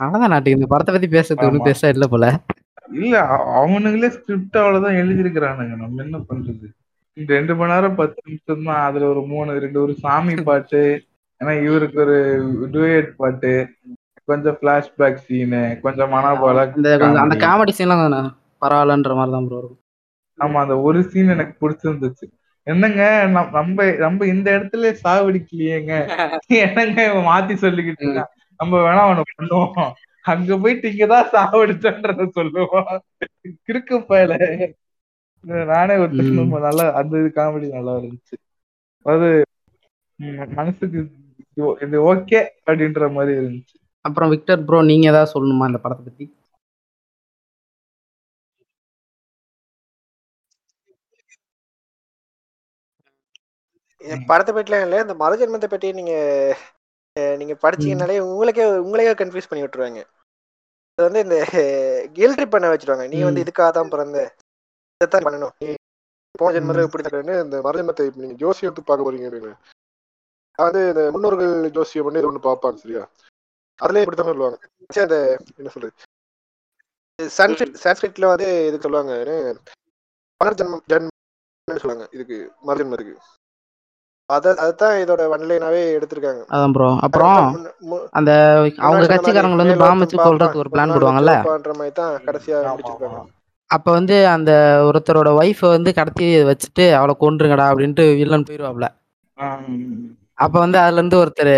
அவ்வளவுதான் 0.00 0.32
நாட்டுக்கு. 0.34 0.58
இந்த 0.58 0.68
படத்தை 0.72 0.92
பத்தி 0.94 1.08
பேசுறது 1.16 1.46
ஒன்றும். 1.48 1.66
பெருசா 1.68 1.88
இல்ல 1.94 2.06
போல. 2.06 2.26
இல்ல 3.00 3.16
அவனுங்களே 3.60 4.08
ஸ்கிரிப்ட் 4.16 4.58
அவ்வளவுதான் 4.62 4.98
எழுதியிருக்கிறானுங்க. 5.02 5.74
நம்ம 5.82 6.02
என்ன 6.06 6.18
பண்றது? 6.30 6.66
இந்த 7.16 7.30
ரெண்டு 7.38 7.54
மணி 7.58 7.72
நேரம் 7.72 7.98
பத்து 8.00 8.18
நிமிஷம் 8.26 8.66
தான். 8.68 8.82
அதுல 8.88 9.06
ஒரு 9.12 9.22
மூணு 9.32 9.58
ரெண்டு 9.64 9.78
ஒரு 9.84 9.94
சாமி 10.04 10.34
பாட்டு 10.48 10.82
ஏன்னா 11.40 11.52
இவருக்கு 11.66 11.98
ஒரு 12.04 12.16
டூயட் 12.74 13.10
பாட்டு 13.20 13.52
கொஞ்சம் 14.28 14.58
பிளாஷ்பேக் 14.62 15.22
சீனு 15.26 15.62
கொஞ்சம் 15.84 16.12
மனோபால 16.14 16.64
இந்த 16.78 16.90
கொஞ்சம் 17.02 17.22
அந்த. 17.24 17.36
காமெடி 17.44 17.74
சீன்லாம் 17.78 18.30
பரவாயில்லன்ற 18.62 19.12
மாதிரி 19.18 19.34
தான் 19.36 19.46
ப்ரோ 19.48 19.60
இருக்கும். 19.60 19.79
ஆமா 20.40 20.52
அந்த 20.52 20.80
ஒரு 20.80 21.02
சீன் 21.02 21.28
எனக்கு 21.28 21.70
பிடிச்சிருந்துச்சு. 21.70 22.38
என்னங்க 22.62 23.22
நம்- 23.26 23.50
நம்ம 23.50 23.90
நம்ம 23.90 24.26
இந்த 24.26 24.58
இடத்துல 24.58 24.96
சாவடிக்கலையேங்க. 25.04 26.06
என்னங்க 26.46 27.02
மாத்தி 27.02 27.54
சொல்லிக்கிட்டு 27.54 28.00
இருக்கான்? 28.00 28.26
நம்ம 28.56 28.78
வேணா 28.78 28.98
அவனை 28.98 29.22
பண்ணுவோம். 29.42 29.90
அங்க 30.22 30.56
போயிட்டு 30.56 30.88
இங்கதான் 30.88 31.26
சாவடிச்சன்றத 31.32 32.28
சொல்லுவோம். 32.28 33.02
கிறுக்கு 33.48 34.04
பயல. 34.08 34.72
நானே 35.64 35.96
ஒரு 35.96 36.08
நல்லா 36.60 36.92
அந்த 36.92 37.18
காமெடி 37.18 37.68
நல்லா 37.68 37.96
இருந்துச்சு. 37.96 38.58
அது 39.02 39.42
மனசுக்கு 40.54 41.10
இது- 41.56 41.82
இது 41.82 42.14
ஓகே 42.14 42.46
அப்படின்ற 42.66 43.12
மாதிரி 43.12 43.38
இருந்துச்சு. 43.38 43.88
அப்புறம் 44.00 44.28
விக்டர் 44.28 44.64
ப்ரோ 44.64 44.82
நீங்க 44.82 45.08
ஏதாவது 45.08 45.30
சொல்லணுமா 45.34 45.66
இந்த 45.66 45.78
படத்தை 45.78 46.06
பத்தி? 46.06 46.39
படத்தை 54.30 54.52
பற்றிலாம் 54.54 54.84
இல்லை 54.86 54.98
இந்த 55.04 55.14
மறுஜென்மத்தை 55.22 55.68
பற்றி 55.72 55.88
நீங்க 55.98 56.14
நீங்க 57.40 57.54
படிச்சீங்கனாலே 57.62 58.16
உங்களுக்கே 58.26 58.64
உங்களையே 58.84 59.12
கன்ஃபியூஸ் 59.20 59.48
பண்ணி 59.50 59.64
விட்டுருவாங்க. 59.64 60.02
அது 60.98 61.06
வந்து 61.08 61.22
இந்த 61.26 61.36
கில்ட்ரி 62.18 62.46
பண்ண 62.52 62.68
வச்சிருவாங்க. 62.72 63.06
நீ 63.12 63.18
வந்து. 63.26 63.42
இதுக்காக 63.44 63.70
தான் 63.78 63.92
பிறந்த 63.94 64.18
இதைத்தான் 65.00 65.26
பண்ணணும். 65.26 65.54
நீ 65.60 65.68
போன 66.40 66.52
ஜென்மத்தில் 66.56 66.88
இப்படி 66.88 67.04
தக்கன்னு 67.04 67.36
இந்த 67.44 67.56
மறுஜென்மத்தை 67.66 68.04
நீங்க 68.24 68.36
ஜோசியத்தை 68.42 68.82
பார்க்க 68.84 69.06
போறீங்க 69.06 69.28
அப்படின்னு 69.28 69.52
அது 70.58 70.66
வந்து 70.68 70.82
இந்த 70.92 71.02
முன்னோர்கள் 71.14 71.52
ஜோசியம் 71.76 72.06
பண்ணி 72.06 72.20
இது 72.20 72.28
ஒன்று 72.30 72.46
பார்ப்பாங்க 72.46 72.78
சரியா? 72.84 73.02
அதுலயே 73.80 74.02
இப்படித்தான் 74.04 74.30
சொல்லுவாங்க. 74.30 74.58
சரி, 74.94 75.04
அந்த 75.06 75.18
என்ன 75.60 75.72
சொல்றது? 75.74 75.92
சன்ஸ்கிரிட் 77.18 77.78
சன்ஸ்கிரிட்ல 77.84 78.30
வந்து 78.32 78.48
இதுக்கு 78.68 78.86
சொல்லுவாங்க 78.86 79.14
மறுஜென்மம் 80.40 80.84
ஜென்மம் 80.92 81.82
சொல்லுவாங்க. 81.82 82.06
இதுக்கு 82.16 82.38
மறுஜென்மத்துக்கு 82.68 83.16
அதான் 84.32 84.94
இதோட 85.02 85.22
ஒன்லைனாவே 85.34 85.82
எடுத்திருக்காங்க 85.96 86.42
அதான் 86.52 86.74
ப்ரோ 86.74 86.88
அப்புறம் 87.06 87.38
அந்த 88.18 88.30
அவங்க 88.84 89.00
மாதிரி 89.18 89.42
வந்து 89.54 89.76
பாம் 89.82 90.02
வச்சு 90.02 90.16
கொல்றதுக்கு 90.18 90.62
ஒரு 90.62 90.72
பிளான் 90.74 90.94
போடுவாங்கல்ல 90.94 91.34
பாப்பான்ற 91.38 91.74
மாதிரி 91.78 91.94
தான் 91.94 92.14
கடைசியா 92.26 92.58
ஆமா. 92.64 93.20
அப்ப 93.70 93.86
வந்து 93.96 94.16
அந்த 94.28 94.52
ஒருத்தரோட 94.86 95.30
ஒய்ஃபை 95.40 95.68
வந்து 95.70 95.90
கடத்தி 95.98 96.28
வச்சுட்டு 96.48 96.84
அவளை 96.98 97.14
கொன்றுங்கடா 97.18 97.66
அப்படின்ட்டு 97.70 98.06
வில்லன் 98.20 98.46
போயிடுவாப்ல 98.48 98.86
ஆம். 99.38 99.76
அப்ப 100.38 100.54
வந்து 100.64 100.78
அதுல 100.80 101.00
இருந்து 101.00 101.20
ஒருத்தர் 101.20 101.54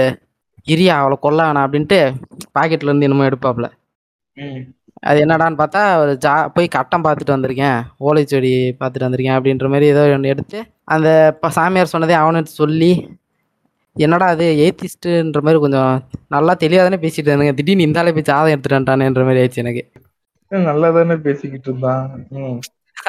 இரியா 0.67 0.95
அவளை 1.01 1.17
கொல்ல 1.21 1.47
வேணாம் 1.47 1.67
அப்படின்ட்டு 1.67 1.99
பாக்கெட்ல 2.55 2.91
இருந்து 2.91 3.07
என்னமோ 3.09 3.29
எடுப்பாப்ல. 3.29 3.69
அது 5.03 5.25
என்னடான்னு 5.25 5.59
பார்த்தா 5.59 5.97
ஒரு 5.97 6.19
ஜா 6.25 6.49
போய் 6.49 6.69
கட்டம் 6.69 7.05
பார்த்துட்டு 7.05 7.31
வந்திருக்கேன். 7.31 7.83
ஓலைச்செடி 8.01 8.53
பார்த்துட்டு 8.81 9.07
வந்திருக்கேன் 9.07 9.37
அப்படின்ற 9.37 9.67
மாதிரி 9.67 9.87
ஏதோ 9.87 10.13
ஒன்று 10.13 10.29
எடுத்து 10.29 10.65
அந்த 10.85 11.09
ப- 11.41 11.51
சாமியார் 11.51 11.91
சொன்னதே 11.93 12.11
அவனுக்கு 12.11 12.51
சொல்லி 12.51 13.19
என்னடா 13.97 14.27
அது 14.27 14.45
ஏத்திஸ்ட்டுன்ற 14.59 15.41
மாதிரி 15.41 15.61
கொஞ்சம் 15.61 16.09
நல்லா 16.29 16.55
தெளிவாக 16.55 16.89
தானே 16.89 17.09
பேசிட்டு 17.09 17.21
இருந்தாங்க 17.21 17.55
திடீர்னு 17.55 17.83
இந்த 17.83 17.99
ஆளே 17.99 18.13
போய் 18.13 18.23
ஜாதகம் 18.23 18.51
எடுத்துட்டு 18.51 18.79
வந்துட்டானேன்ற 18.79 19.25
மாதிரி 19.25 19.41
ஆயிடுச்சு 19.41 19.57
எனக்கு. 19.57 19.83
நல்லா 20.51 20.91
தானே 20.91 21.15
பேசிக்கிட்டு 21.17 21.71
இருந்தான். 21.71 22.27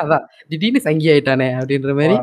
அதான் 0.01 0.25
திடீர்னு 0.47 0.81
சங்கி 0.81 1.07
ஆயிட்டானே 1.07 1.47
அப்படின்ற 1.57 1.93
மாதிரி. 1.93 2.15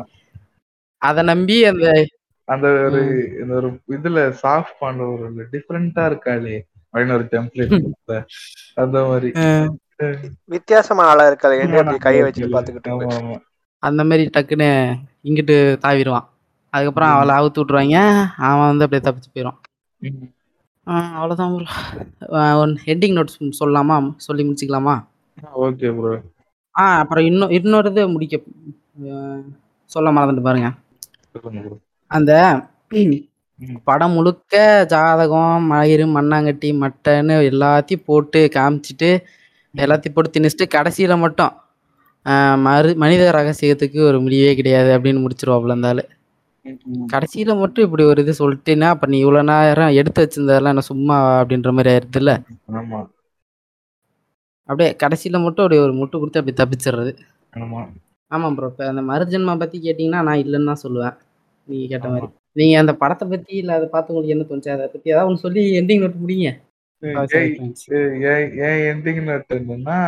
அதை 0.97 1.23
நம்பி 1.23 1.65
அந்த 1.65 2.05
அந்த 2.43 2.67
ஒரு 2.67 3.01
இந்த 3.41 3.53
ஒரு 3.53 3.69
இதுல 3.89 4.33
சாஃப்ட் 4.43 4.77
பண்ற 4.79 5.05
ஒரு 5.05 5.47
டிஃப்ரெண்டா 5.51 6.03
இருக்காளே. 6.11 6.55
அப்படின்னு 6.93 7.15
ஒரு 7.17 7.25
டெம்ப்ளேட் 7.33 8.25
அந்த 8.73 8.97
மாதிரி. 9.07 9.29
வித்தியாசமான 10.45 11.09
ஆளா 11.09 11.25
இருக்காது 11.27 11.97
கையை 12.05 12.21
வச்சுட்டு 12.23 12.55
பாத்துக்கிட்டு 12.55 13.39
அந்த 13.83 14.01
மாதிரி 14.03 14.23
டக்குன்னு 14.35 14.69
இங்கிட்டு 15.23 15.55
தாவிடுவான். 15.83 16.27
அதுக்கப்புறம் 16.73 17.13
அவளை 17.13 17.33
அவுத்து 17.35 17.61
விட்ருவாங்க 17.61 17.97
அவன் 18.47 18.69
வந்து 18.71 18.85
அப்படியே 18.85 19.03
தப்பிச்சு 19.07 19.29
போயிடும். 19.33 19.57
அவ்வளோதான் 20.87 21.53
ஒன் 22.61 22.73
ஹெட்டிங் 22.85 23.15
நோட்ஸ் 23.17 23.39
சொல்லலாமா? 23.59 23.95
சொல்லி 24.27 24.43
முடிச்சுக்கலாமா? 24.47 24.95
ஓகே 25.65 25.89
ப்ரோ 25.97 26.13
ஆ 26.75 26.83
அப்புறம் 26.97 27.25
இன்னும் 27.25 27.53
இன்னொரு 27.57 27.89
இது 27.91 28.03
முடிக்க 28.07 28.35
சொல்ல 29.89 30.09
மறந்துட்டு 30.11 30.41
பாருங்க. 30.41 30.69
அந்த. 32.11 32.31
படம் 33.87 34.13
முழுக்க 34.13 34.55
ஜாதகம் 34.91 35.65
மயிறு 35.71 36.05
மண்ணாங்கட்டி 36.15 36.69
மட்டைன்னு 36.81 37.35
எல்லாத்தையும் 37.49 38.05
போட்டு 38.05 38.41
காமிச்சிட்டு 38.55 39.09
எல்லாத்தையும் 39.73 40.15
போட்டு 40.15 40.35
திணிச்சிட்டு 40.35 40.65
கடைசியில 40.75 41.15
மட்டும் 41.19 41.53
மரு 42.65 42.89
மனித 43.03 43.29
ரகசியத்துக்கு 43.37 43.99
ஒரு 44.09 44.17
முடிவே 44.21 44.51
கிடையாது 44.55 44.89
அப்படின்னு 44.95 45.23
முடிச்சிருவாப்புல 45.23 45.77
அந்த 45.77 45.91
ஆளு. 45.91 46.03
கடைசியில 47.13 47.51
மட்டும் 47.61 47.85
இப்படி 47.85 48.03
ஒரு 48.09 48.19
இது 48.23 48.33
சொல்லிட்டேன்னா 48.39 48.87
அப்ப 48.93 49.07
நீ 49.07 49.17
இவ்வளவு 49.19 49.47
நேரம் 49.49 49.97
எடுத்து 49.99 50.23
வச்சிருந்ததெல்லாம் 50.23 50.73
என்ன 50.75 50.85
சும்மா 50.89 51.15
அப்படின்ற 51.39 51.71
மாதிரி 51.77 51.91
ஆயிருதுல்ல 51.93 52.33
ஆமா. 52.79 52.99
அப்படியே 54.69 54.89
கடைசியில 55.03 55.39
மட்டும் 55.45 55.63
அப்படியே 55.63 55.83
ஒரு 55.85 55.93
முட்டு 55.99 56.15
கொடுத்து 56.17 56.41
அப்படி 56.41 56.55
தப்பிச்சிடுறது. 56.57 57.11
ஆமா. 57.53 57.81
ஆமா 58.31 58.49
ப்ரோ 58.57 58.67
இப்போ 58.71 58.83
அந்த 58.89 59.01
மறுஜென்மா 59.09 59.53
பத்தி 59.61 59.77
கேட்டீங்கன்னா 59.85 60.21
நான் 60.27 60.41
இல்லைன்னு 60.43 60.71
தான் 60.71 60.83
சொல்லுவேன். 60.83 61.15
நீங்க 61.67 61.85
கேட்ட 61.93 62.07
மாதிரி. 62.09 62.29
நீங்க 62.55 62.75
அந்த 62.79 62.93
படத்தை 62.95 63.25
பத்தி 63.27 63.53
இல்ல 63.55 63.71
அதை 63.73 63.87
பார்த்து 63.87 64.13
உங்களுக்கு 64.13 64.35
என்ன 64.35 64.45
தோணுச்சு? 64.49 64.75
அதை 64.75 64.87
பத்தி 64.87 65.11
ஏதாவது 65.13 65.29
ஒன்று 65.29 65.43
சொல்லி 65.45 65.61
எண்டிங் 65.79 66.03
நோட் 66.03 66.17
ஏன் 68.31 68.49
ஏன் 68.65 68.81
எண்டிங் 68.91 69.21
நோட் 69.27 69.55
என்னன்னா 69.57 69.99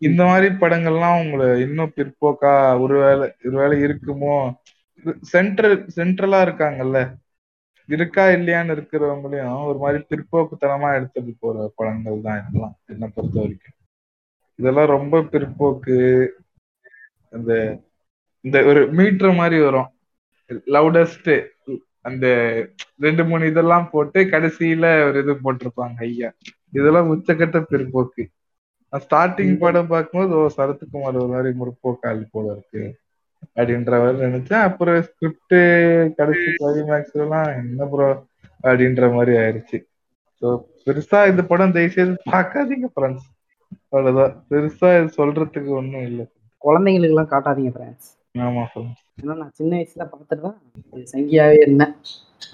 இந்த 0.00 0.22
மாதிரி 0.24 0.48
படங்கள்லாம் 0.54 1.20
உங்களை 1.22 1.46
இன்னும் 1.60 1.94
பிற்போக்கா 1.96 2.52
ஒருவேளை 2.80 3.26
ஒருவேளை 3.44 3.76
இருக்குமோ? 3.86 4.36
சென்ட்ரல் 5.32 5.76
சென்ட்ரலா 5.96 6.38
இருக்காங்கல்ல. 6.46 7.00
இருக்கா 7.88 8.24
இல்லையான்னு 8.36 8.74
இருக்கிறவங்களையும் 8.76 9.64
ஒரு 9.70 9.78
மாதிரி 9.78 9.98
பிற்போக்குத்தனமா 10.10 10.90
எடுத்துட்டு 10.98 11.32
போற 11.40 11.66
படங்கள் 11.76 12.24
தான் 12.26 12.38
இதெல்லாம் 12.42 12.76
என்னை 12.92 13.08
பொறுத்த 13.14 13.36
வரைக்கும். 13.40 13.76
இதெல்லாம் 14.58 14.92
ரொம்ப 14.96 15.20
பிற்போக்கு. 15.32 15.98
அந்த 17.30 17.52
இந்த 18.44 18.58
ஒரு 18.64 18.80
மீட்டர் 18.92 19.38
மாதிரி 19.40 19.58
வரும். 19.60 19.90
லவுடஸ்ட் 20.74 21.30
அந்த 22.08 22.26
ரெண்டு 23.04 23.22
மூணு 23.28 23.44
இதெல்லாம் 23.50 23.86
போட்டு 23.92 24.20
கடைசியில 24.32 24.86
ஒரு 25.06 25.18
இது 25.22 25.34
போட்டிருப்பாங்க 25.44 25.96
ஐயா. 26.08 26.28
இதெல்லாம் 26.78 27.10
உச்சக்கட்ட 27.14 27.58
பிற்போக்கு. 27.70 28.24
ஸ்டார்டிங் 28.92 29.54
படம் 29.62 29.92
பார்க்கும்போது 29.92 30.34
ஓ 30.40 30.42
சரத்குமார் 30.56 31.18
ஒரு 31.22 31.30
மாதிரி 31.34 31.50
முற்போக்காளி 31.60 32.24
போல 32.34 32.46
இருக்கு 32.56 32.82
அப்படின்ற 33.56 33.92
மாதிரி 34.02 34.18
நினைச்சேன். 34.26 34.64
அப்புறம் 34.68 34.98
ஸ்கிரிப்ட் 35.08 35.56
கடைசி 36.18 36.50
கிளைமேக்ஸ் 36.60 37.16
எல்லாம் 37.24 37.48
என்ன 37.60 37.88
ப்ரோ 37.92 38.08
அப்படின்ற 38.64 39.08
மாதிரி 39.16 39.32
ஆயிருச்சு. 39.42 39.78
ஸோ 40.42 40.48
பெருசா 40.84 41.18
இந்த 41.32 41.42
படம் 41.52 41.74
தயவுசெய்து 41.76 42.14
பார்க்காதீங்க 42.34 42.88
ஃப்ரெண்ட்ஸ் 42.94 43.26
அவ்வளவுதான். 43.92 44.34
பெருசா 44.50 44.90
இது 44.98 45.10
சொல்றதுக்கு 45.20 45.72
ஒண்ணும் 45.80 46.06
இல்லை. 46.10 46.26
குழந்தைங்களுக்கு 46.62 47.14
எல்லாம் 47.14 47.32
காட்டாதீங்க 47.32 47.72
ஃப்ரெண்ட்ஸ் 47.76 48.10
ஆமா 48.34 48.62
ஏன்னா 49.20 49.34
நான் 49.40 49.56
சின்ன 49.58 49.72
வயசுல 49.76 50.04
பார்த்துட்டு 50.06 50.44
தான் 50.46 50.56
ஒரு 50.92 51.02
சங்கியாவே 51.12 51.58
இருந்தேன். 51.60 51.92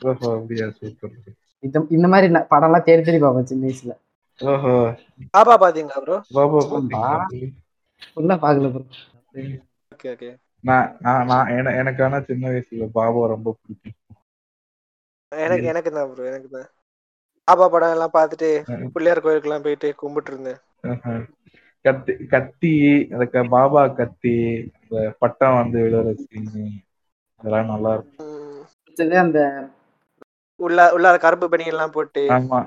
ஓஹோ 0.04 0.26
அப்படியா 0.34 0.66
சூப்பர் 0.76 1.14
இந்த 1.62 1.78
இந்த 1.90 2.06
மாதிரி 2.08 2.28
ந- 2.32 2.46
படம்லாம் 2.50 2.86
தேடி 2.86 3.02
தேடி 3.02 3.20
பார்ப்பேன் 3.22 3.48
சின்ன 3.50 3.64
வயசுல. 3.66 3.94
ஓஹோ. 4.40 4.74
பாபா 5.34 5.54
பாத்தீங்களா 5.62 6.02
ப்ரோ 6.04 6.18
பாபா 6.36 6.60
ஃபுல்லா 8.12 8.36
பார்க்கல 8.42 8.68
ப்ரோ 8.74 8.84
ஓகே 9.92 10.08
ஓகே 10.12 10.30
நான் 10.64 10.88
நான் 11.00 11.26
நான் 11.30 11.50
என- 11.56 11.74
எனக்கு 11.80 12.00
ஆனா 12.06 12.18
சின்ன 12.28 12.44
வயசுல 12.50 12.86
பாபா 12.96 13.26
ரொம்ப 13.32 13.48
பிடிக்கும். 13.58 13.96
எனக்கு 15.32 15.66
எனக்கு 15.72 15.90
தான் 15.92 16.08
ப்ரோ 16.12 16.24
எனக்கு 16.30 16.50
தான். 16.50 16.68
பாபா 17.48 17.66
படம் 17.68 17.94
எல்லாம் 17.94 18.16
பார்த்துட்டு 18.16 18.48
பிள்ளையார் 18.94 19.24
கோயிலுக்குலாம் 19.24 19.66
போயிட்டு 19.66 19.88
கும்பிட்டு 20.00 20.32
இருந்தேன். 20.32 20.60
கத்தி 21.84 22.26
கத்தி 22.26 22.72
அந்த 23.10 23.48
பாபா 23.48 23.86
கத்தி 23.88 24.34
அந்த 24.74 25.14
பட்டம் 25.18 25.54
வந்து 25.54 25.78
விழுற 25.80 26.14
சீனு 26.14 26.64
அதெல்லாம் 27.40 27.66
நல்லா 27.66 27.94
இருக்கும். 27.94 29.16
அந்த 29.20 29.40
உள்ள 30.60 30.92
உள்ளார 30.92 31.18
கருப்பு 31.18 31.48
பனி 31.48 31.64
எல்லாம் 31.64 31.90
போட்டு. 31.90 32.22
ஆமா. 32.30 32.58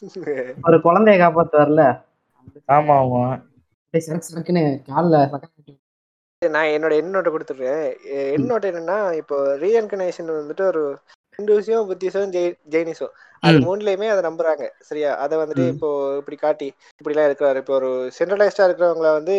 ஒரு 0.66 0.76
குழந்தைய 0.78 1.16
காப்பாத்துவார்ல? 1.18 1.84
ஆமா 2.68 2.94
ஆமா. 3.02 3.22
நான் 6.42 6.66
என்னோட 6.66 6.92
எண்ணோட்ட 7.00 7.30
கொடுத்துருக்கேன் 7.30 7.82
எ- 8.04 8.30
எண்ணோட்ட 8.36 8.66
என்னன்னா 8.70 9.12
இப்போ 9.12 9.56
ரீஎன்கனேஷன் 9.56 10.30
வந்துட்டு 10.36 10.60
ஒரு 10.60 10.82
ஹிந்துஸும் 11.38 11.88
புத்திசம் 11.90 12.32
ஜெய் 12.34 12.54
ஜெயினிஸும் 12.72 13.12
அது. 13.42 13.58
மூணுலயுமே 13.66 14.06
அதை 14.12 14.22
நம்புறாங்க. 14.26 14.64
சரியா? 14.88 15.10
அதை 15.24 15.34
வந்துட்டு. 15.38 15.64
இப்போ 15.74 15.88
இப்படி 16.20 16.36
காட்டி 16.36 16.68
இப்படி 17.00 17.14
எல்லாம் 17.14 17.28
இருக்கிறாரு. 17.28 17.58
இப்போ 17.62 17.74
ஒரு 17.78 17.90
சென்ட்ரலைஸ்டா 18.18 18.66
இருக்கிறவங்கள 18.68 19.10
வந்து 19.18 19.36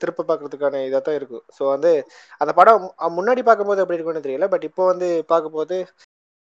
திருப்ப 0.00 0.24
பாக்குறதுக்கான 0.30 0.82
இதாக 0.88 1.02
தான் 1.08 1.18
இருக்கும். 1.20 1.44
ஸோ 1.58 1.62
வந்து 1.74 1.92
அந்த 2.40 2.52
படம் 2.52 2.86
முன்னாடி 3.18 3.44
பார்க்கும்போது 3.48 3.82
எப்படி 3.84 3.98
இருக்கும்னு 3.98 4.26
தெரியல. 4.26 4.48
பட் 4.54 4.66
இப்போ 4.70 4.84
வந்து 4.92 5.08
பார்க்கும்போது 5.32 5.76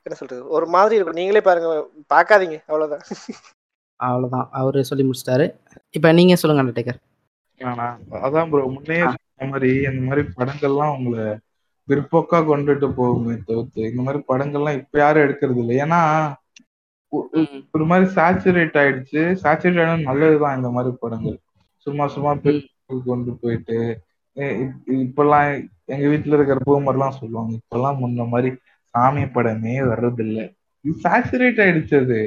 என்ன 0.05 0.17
சொல்றது? 0.19 0.41
ஒரு 0.55 0.65
மாதிரி 0.67 0.95
இருக்கும். 0.95 1.19
நீங்களே 1.19 1.43
பாருங்க. 1.47 1.69
பார்க்காதீங்க. 2.13 2.57
அவ்வளவுதான். 2.69 3.03
அவ்வளோதான் 3.99 4.47
அவரு 4.59 4.79
சொல்லி 4.89 5.03
முடிச்சிட்டாரு. 5.07 5.45
இப்போ 5.97 6.09
நீங்க 6.11 6.35
சொல்லுங்க 6.41 6.63
அண்டர்டேக்கர் 6.63 7.01
ஆனா 7.61 7.85
அதான் 8.25 8.49
ப்ரோ 8.51 8.63
முன்னே 8.71 8.97
மாதிரி 9.43 9.69
இந்த 9.89 10.01
மாதிரி 10.07 10.21
படங்கள்லாம் 10.37 10.95
உங்களை 10.97 11.25
பிற்போக்கா 11.87 12.37
கொண்டுட்டு 12.49 12.87
போகுமே 12.99 13.33
தவிர்த்து 13.49 13.81
இந்த 13.89 14.01
மாதிரி 14.05 14.21
படங்கள்லாம் 14.29 14.77
இப்ப 14.79 14.99
யாரும் 15.03 15.25
எடுக்கிறது 15.25 15.59
இல்லை. 15.63 15.75
ஏன்னா 15.83 15.99
ஒரு 17.75 17.85
மாதிரி 17.89 18.05
சாச்சுரேட் 18.15 18.77
ஆயிடுச்சு. 18.81 19.21
சாச்சுரேட் 19.43 19.81
ஆனது 19.83 20.07
நல்லதுதான் 20.09 20.57
இந்த 20.59 20.69
மாதிரி 20.77 20.93
படங்கள். 21.03 21.37
சும்மா 21.85 22.05
சும்மா 22.15 22.31
கொண்டு 23.09 23.31
போயிட்டு 23.41 23.77
இப்பெல்லாம் 25.03 25.49
எங்க 25.93 26.05
வீட்டுல 26.11 26.37
இருக்கிற 26.37 26.59
பூமர்லாம் 26.69 27.17
சொல்லுவாங்க. 27.19 27.51
இப்பெல்லாம் 27.59 27.99
முன்ன 28.03 28.27
மாதிரி 28.33 28.49
சாமி 28.93 29.23
படமே 29.35 29.75
வர்றதில்ல. 29.91 30.39
இது 30.85 30.95
சாச்சுரேட் 31.05 31.61
ஆயிடுச்சு 31.65 31.95
அது. 32.03 32.19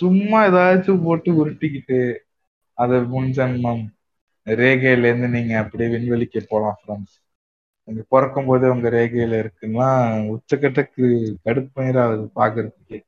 சும்மா 0.00 0.38
ஏதாச்சும் 0.48 1.04
போட்டு 1.06 1.30
உருட்டிக்கிட்டு 1.40 2.00
அது 2.78 2.96
முன்ஜன்மம் 3.14 3.84
ரேகையில 4.46 5.08
இருந்து 5.10 5.28
நீங்க 5.36 5.54
அப்படியே 5.62 5.88
விண்வெளிக்கு 5.94 6.40
போலாம் 6.52 6.78
ஃப்ரெண்ட்ஸ் 6.80 7.16
நீங்க 7.88 8.02
பிறக்கும் 8.14 8.48
போதே 8.48 8.70
உங்க 8.74 8.88
ரேகையில 8.96 9.38
இருக்குன்னா 9.42 9.88
உச்சக்கட்டக்கு 10.34 11.04
கடுப்பயிராகுது 11.46 12.24
பாக்குறதுக்கு. 12.40 12.98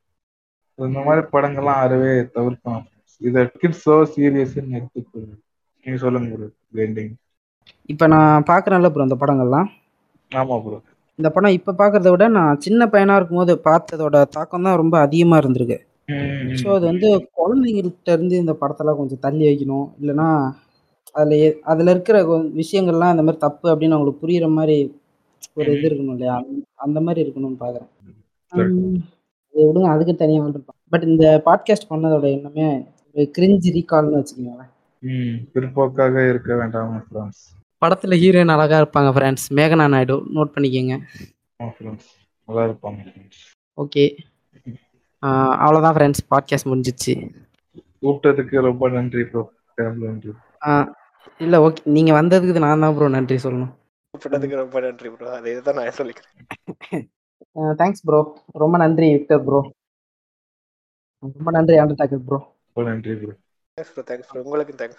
இந்த 0.79 1.01
மாதிரி 1.07 1.23
படங்கள்லாம் 1.35 1.83
அறவே 1.85 2.13
தவிர்க்கணும். 2.37 2.87
இதை 3.21 3.41
கிட்ஸ் 3.63 3.85
சோ 3.87 3.97
சீரியஸ்ன்னு 4.13 4.77
எடுத்துக்கொள்ளு 4.79 5.35
நீங்க 5.87 5.99
சொல்லுங்க 6.05 6.37
ப்ரோ 6.37 6.49
எண்டிங் 6.87 7.13
இப்போ 7.93 8.05
நான் 8.15 8.47
பார்க்குறேன்ல 8.51 8.89
ப்ரோ 8.93 9.07
இந்த 9.09 9.19
படங்கள்லாம். 9.23 9.69
ஆமா 10.33 10.57
ப்ரோ 10.65 10.79
இந்த 11.19 11.29
படம் 11.35 11.57
இப்போ 11.59 11.73
பார்க்கறத 11.81 12.11
விட 12.13 12.27
நான் 12.39 12.61
சின்ன 12.67 12.87
பையனா 12.93 13.15
இருக்கும்போது 13.19 13.55
பார்த்ததோட 13.69 14.17
தாக்கம் 14.37 14.67
தான் 14.67 14.79
ரொம்ப 14.83 14.97
அதிகமாக 15.07 15.41
இருந்திருக்கு. 15.43 15.79
ஸோ 16.61 16.67
அது 16.77 16.85
வந்து 16.93 17.09
குழந்தைங்கள்ட்ட 17.39 18.15
இருந்து 18.17 18.37
இந்த 18.43 18.53
படத்தெல்லாம் 18.63 19.01
கொஞ்சம் 19.01 19.23
தள்ளி 19.27 19.45
வைக்கணும். 19.49 19.87
இல்லைன்னா 20.01 20.29
அதில் 21.13 21.61
அதில் 21.71 21.93
இருக்கிற 21.95 22.17
விஷயங்கள்லாம் 22.61 23.13
இந்த 23.15 23.25
மாதிரி 23.27 23.43
தப்பு 23.47 23.67
அப்படின்னு 23.73 23.97
அவங்களுக்கு 23.97 24.23
புரியுற 24.25 24.49
மாதிரி 24.59 24.77
ஒரு 25.55 25.71
இது 25.77 25.87
இருக்கணும் 25.89 26.15
இல்லையா? 26.17 26.37
அந்த 26.85 26.99
மாதிரி 27.07 27.21
இருக்கணும்னு 27.25 27.61
பார்க்குறேன் 27.63 27.91
அதை 28.53 29.65
விடுங்க 29.69 29.89
அதுக்கு 29.95 30.15
தனியாக 30.15 30.45
வந்துருப்பான் 30.47 30.79
பட் 30.93 31.07
இந்த 31.11 31.27
பாட்காஸ்ட் 31.47 31.91
பண்ணதோட 31.91 32.27
எண்ணமே 32.37 32.67
ஒரு 33.17 33.25
கிரிஞ்சி 33.39 33.71
ரீகால்னு 33.77 34.21
வச்சுக்கோங்களேன். 34.21 34.71
ம் 35.03 35.37
பிற்போக்காக 35.53 36.29
இருக்க 36.31 36.57
வேண்டாம் 36.61 36.95
ஃப்ரெண்ட்ஸ் 37.07 37.43
படத்தில் 37.83 38.21
ஹீரோயின் 38.23 38.55
அழகாக 38.55 38.81
இருப்பாங்க 38.83 39.11
ஃப்ரெண்ட்ஸ் 39.17 39.47
மேகனா 39.59 39.87
நாயுடு 39.93 40.17
நோட் 40.37 40.55
பண்ணிக்கோங்க. 40.55 40.97
நல்லா 42.49 42.65
இருப்பாங்க 42.69 43.01
ஓகே 43.79 44.05
அவ்வளோதான் 45.63 45.97
ஃப்ரெண்ட்ஸ் 45.97 46.23
பாட்காஸ்ட் 46.33 46.71
முடிஞ்சிச்சு. 46.71 47.15
கூப்பிட்டதுக்கு 48.03 48.57
ரொம்ப 48.69 48.85
நன்றி 48.97 49.25
ப்ரோ 49.33 49.43
நன்றி. 50.07 50.33
இல்லை 51.41 51.59
ஓகே. 51.65 51.83
நீங்கள் 51.95 52.19
வந்ததுக்கு 52.19 52.65
நான் 52.65 52.85
தான் 52.85 52.97
ப்ரோ 52.97 53.09
நன்றி 53.15 53.39
சொல்லணும். 53.45 53.73
கூப்பிட்டதுக்கு 54.15 54.57
ரொம்ப 54.59 54.81
நன்றி 54.85 55.11
ப்ரோ 55.13 55.31
அதே 55.37 55.55
தான் 55.63 55.79
நான் 55.79 55.99
சொல்லிக்கிறேன். 55.99 56.35
தேங்க்ஸ் 57.81 58.05
ப்ரோ 58.07 58.21
ரொம்ப 58.63 58.77
நன்றி 58.83 59.09
விக்டர் 59.15 59.45
ப்ரோ 59.47 59.61
ரொம்ப 61.23 61.51
நன்றி 61.57 61.77
அண்டர்டாக்கர் 61.81 62.25
ப்ரோ 62.27 62.39
ரொம்ப 62.69 62.89
நன்றி 62.89 63.15
bro 63.17 63.35
thanks 63.79 63.93
bro 63.93 64.03
thanks 64.09 64.31
bro 64.31 64.43
உங்களுக்கு 64.43 64.75
தேங்க்ஸ் 64.77 64.99